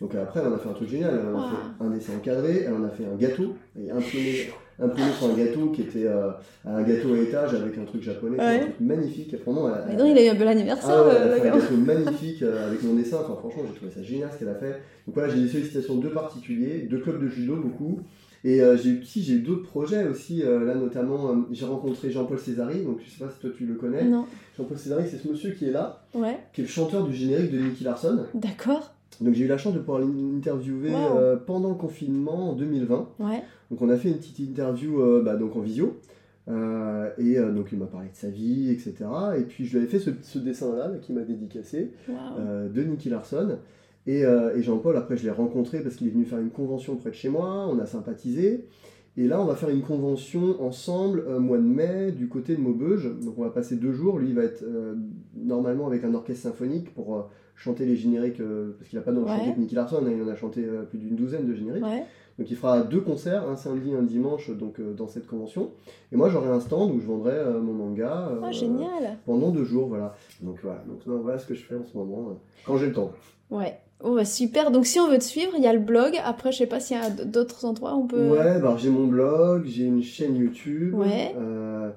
[0.00, 1.20] Donc après, elle en a fait un truc génial.
[1.20, 4.48] Elle en a fait un dessin encadré, elle en a fait un gâteau, et imprimé,
[4.78, 6.30] imprimé sur un gâteau qui était euh,
[6.64, 9.34] un gâteau à étage avec un truc japonais, un truc magnifique.
[9.44, 10.90] Vraiment, elle, il a eu un bel anniversaire.
[10.90, 13.18] Ah, elle a fait un gâteau magnifique avec mon dessin.
[13.22, 14.80] Enfin, franchement, j'ai trouvé ça génial ce qu'elle a fait.
[15.06, 18.00] Donc voilà, j'ai des sollicitations de particuliers, de clubs de judo beaucoup.
[18.44, 22.10] Et euh, j'ai eu, j'ai eu d'autres projets aussi, euh, là notamment, euh, j'ai rencontré
[22.10, 24.04] Jean-Paul Césari, donc je sais pas si toi tu le connais.
[24.04, 24.26] Non.
[24.58, 26.38] Jean-Paul Césari, c'est ce monsieur qui est là, ouais.
[26.52, 28.18] qui est le chanteur du générique de Nicky Larson.
[28.34, 28.92] D'accord.
[29.22, 30.92] Donc j'ai eu la chance de pouvoir l'interviewer
[31.46, 33.08] pendant le confinement en 2020.
[33.20, 33.42] Ouais.
[33.70, 36.00] Donc on a fait une petite interview bah, donc en visio.
[36.48, 38.94] et donc il m'a parlé de sa vie, etc.
[39.38, 43.56] Et puis je lui avais fait ce, dessin-là qui m'a dédicacé de Nicky Larson.
[44.08, 47.10] Euh, et, Jean-Paul, après, je l'ai rencontré parce qu'il est venu faire une convention près
[47.10, 48.66] de chez moi, on a sympathisé.
[49.16, 52.60] Et là, on va faire une convention ensemble, euh, mois de mai, du côté de
[52.60, 53.08] Maubeuge.
[53.22, 54.18] Donc, on va passer deux jours.
[54.18, 54.94] Lui, il va être euh,
[55.36, 58.42] normalement avec un orchestre symphonique pour chanter les génériques,
[58.76, 60.98] parce qu'il n'a pas dans chanté que Nicky Larson, hein, il en a chanté plus
[60.98, 61.84] d'une douzaine de génériques.
[62.36, 65.70] Donc, il fera deux concerts, un samedi, un dimanche, donc dans cette convention.
[66.10, 69.18] Et moi, j'aurai un stand où je vendrai mon manga ah, génial.
[69.24, 69.86] pendant deux jours.
[69.86, 70.16] Voilà.
[70.42, 70.82] Donc, voilà.
[70.88, 72.36] Donc, voilà ce que je fais en ce moment,
[72.66, 73.12] quand j'ai le temps.
[73.50, 73.78] Ouais.
[74.02, 76.52] Oh bah super, donc si on veut te suivre, il y a le blog, après
[76.52, 78.28] je sais pas s'il y a d'autres endroits où on peut...
[78.28, 81.34] Ouais, bah j'ai mon blog, j'ai une chaîne YouTube, ouais.
[81.38, 81.90] Euh,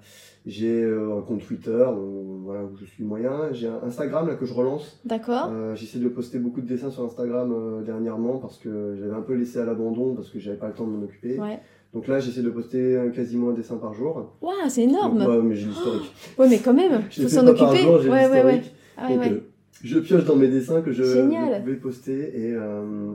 [0.45, 4.35] j'ai euh, un compte Twitter, où, voilà, où je suis moyen, j'ai un Instagram là
[4.35, 5.01] que je relance.
[5.03, 5.49] D'accord.
[5.51, 9.33] Euh, j'essaie de poster beaucoup de dessins sur Instagram dernièrement parce que j'avais un peu
[9.33, 11.37] laissé à l'abandon parce que j'avais pas le temps de m'en occuper.
[11.37, 11.59] Ouais.
[11.93, 14.33] Donc là, j'essaie de poster quasiment un dessin par jour.
[14.41, 15.17] Waouh, c'est énorme.
[15.17, 16.13] ouais, mais j'ai l'historique.
[16.37, 17.85] ouais, mais quand même, faut s'en occuper.
[17.85, 18.61] ouais, ouais, ouais,
[18.97, 19.41] ah, ouais
[19.83, 23.13] je pioche dans mes dessins que je vais poster et, euh,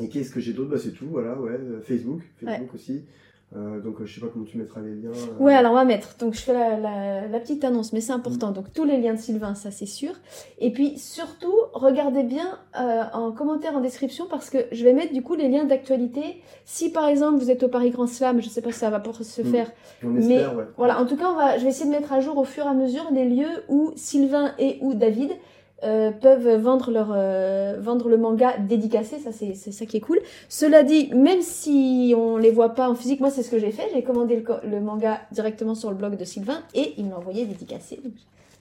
[0.00, 0.70] et qu'est-ce que j'ai d'autre?
[0.70, 3.04] Bah, c'est tout voilà ouais euh, Facebook Facebook aussi
[3.54, 5.10] euh, donc je sais pas comment tu mettras les liens.
[5.38, 6.16] Ouais, alors on va mettre.
[6.18, 8.50] Donc je fais la, la, petite annonce, mais c'est important.
[8.50, 8.54] Mm.
[8.54, 10.12] Donc tous les liens de Sylvain, ça c'est sûr.
[10.58, 12.58] Et puis surtout, regardez bien
[13.12, 16.40] en commentaire, en description, parce que je vais mettre du coup les liens d'actualité.
[16.64, 19.00] Si par exemple vous êtes au Paris Grand Slam, je sais pas si ça va
[19.00, 19.44] pouvoir se mm.
[19.44, 19.70] faire.
[20.02, 20.64] On mais espère, ouais.
[20.78, 22.64] voilà, en tout cas, on va, je vais essayer de mettre à jour au fur
[22.64, 25.30] et à mesure les lieux où Sylvain et ou David
[25.84, 30.20] euh, peuvent vendre leur euh, vendre le manga dédicacé, ça c'est ça qui est cool.
[30.48, 33.72] Cela dit, même si on les voit pas en physique, moi c'est ce que j'ai
[33.72, 37.18] fait, j'ai commandé le, manga directement sur le blog de Sylvain et il me l'a
[37.18, 38.00] envoyé dédicacé.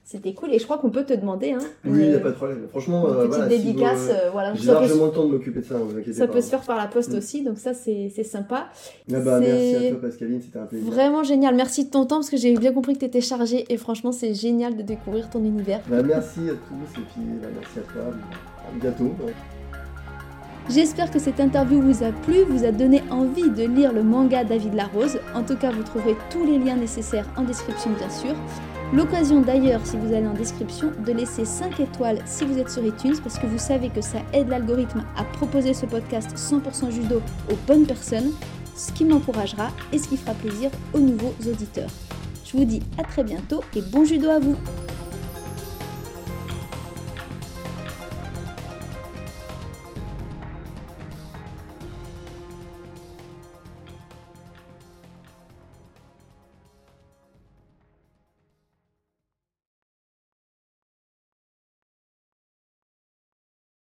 [0.03, 1.51] C'était cool et je crois qu'on peut te demander.
[1.51, 2.67] Hein, oui, il n'y a pas de problème.
[2.69, 4.09] Franchement, une euh, petite dédicace.
[4.09, 4.53] Euh, voilà.
[4.55, 5.75] J'ai largement le temps de m'occuper de ça.
[6.11, 7.17] ça peut se faire par la poste mm.
[7.17, 8.67] aussi, donc ça c'est sympa.
[9.13, 10.91] Ah bah, merci à toi Pascaline, c'était un plaisir.
[10.91, 11.55] Vraiment génial.
[11.55, 14.11] Merci de ton temps parce que j'ai bien compris que tu étais chargée et franchement
[14.11, 15.79] c'est génial de découvrir ton univers.
[15.87, 18.03] Bah, merci à tous et puis bah, merci à toi.
[18.67, 19.15] À bientôt.
[20.69, 24.43] J'espère que cette interview vous a plu, vous a donné envie de lire le manga
[24.43, 25.19] David Larose.
[25.33, 28.35] En tout cas, vous trouverez tous les liens nécessaires en description bien sûr.
[28.93, 32.85] L'occasion d'ailleurs, si vous allez en description, de laisser 5 étoiles si vous êtes sur
[32.85, 37.21] iTunes, parce que vous savez que ça aide l'algorithme à proposer ce podcast 100% judo
[37.49, 38.31] aux bonnes personnes,
[38.75, 41.89] ce qui m'encouragera et ce qui fera plaisir aux nouveaux auditeurs.
[42.43, 44.57] Je vous dis à très bientôt et bon judo à vous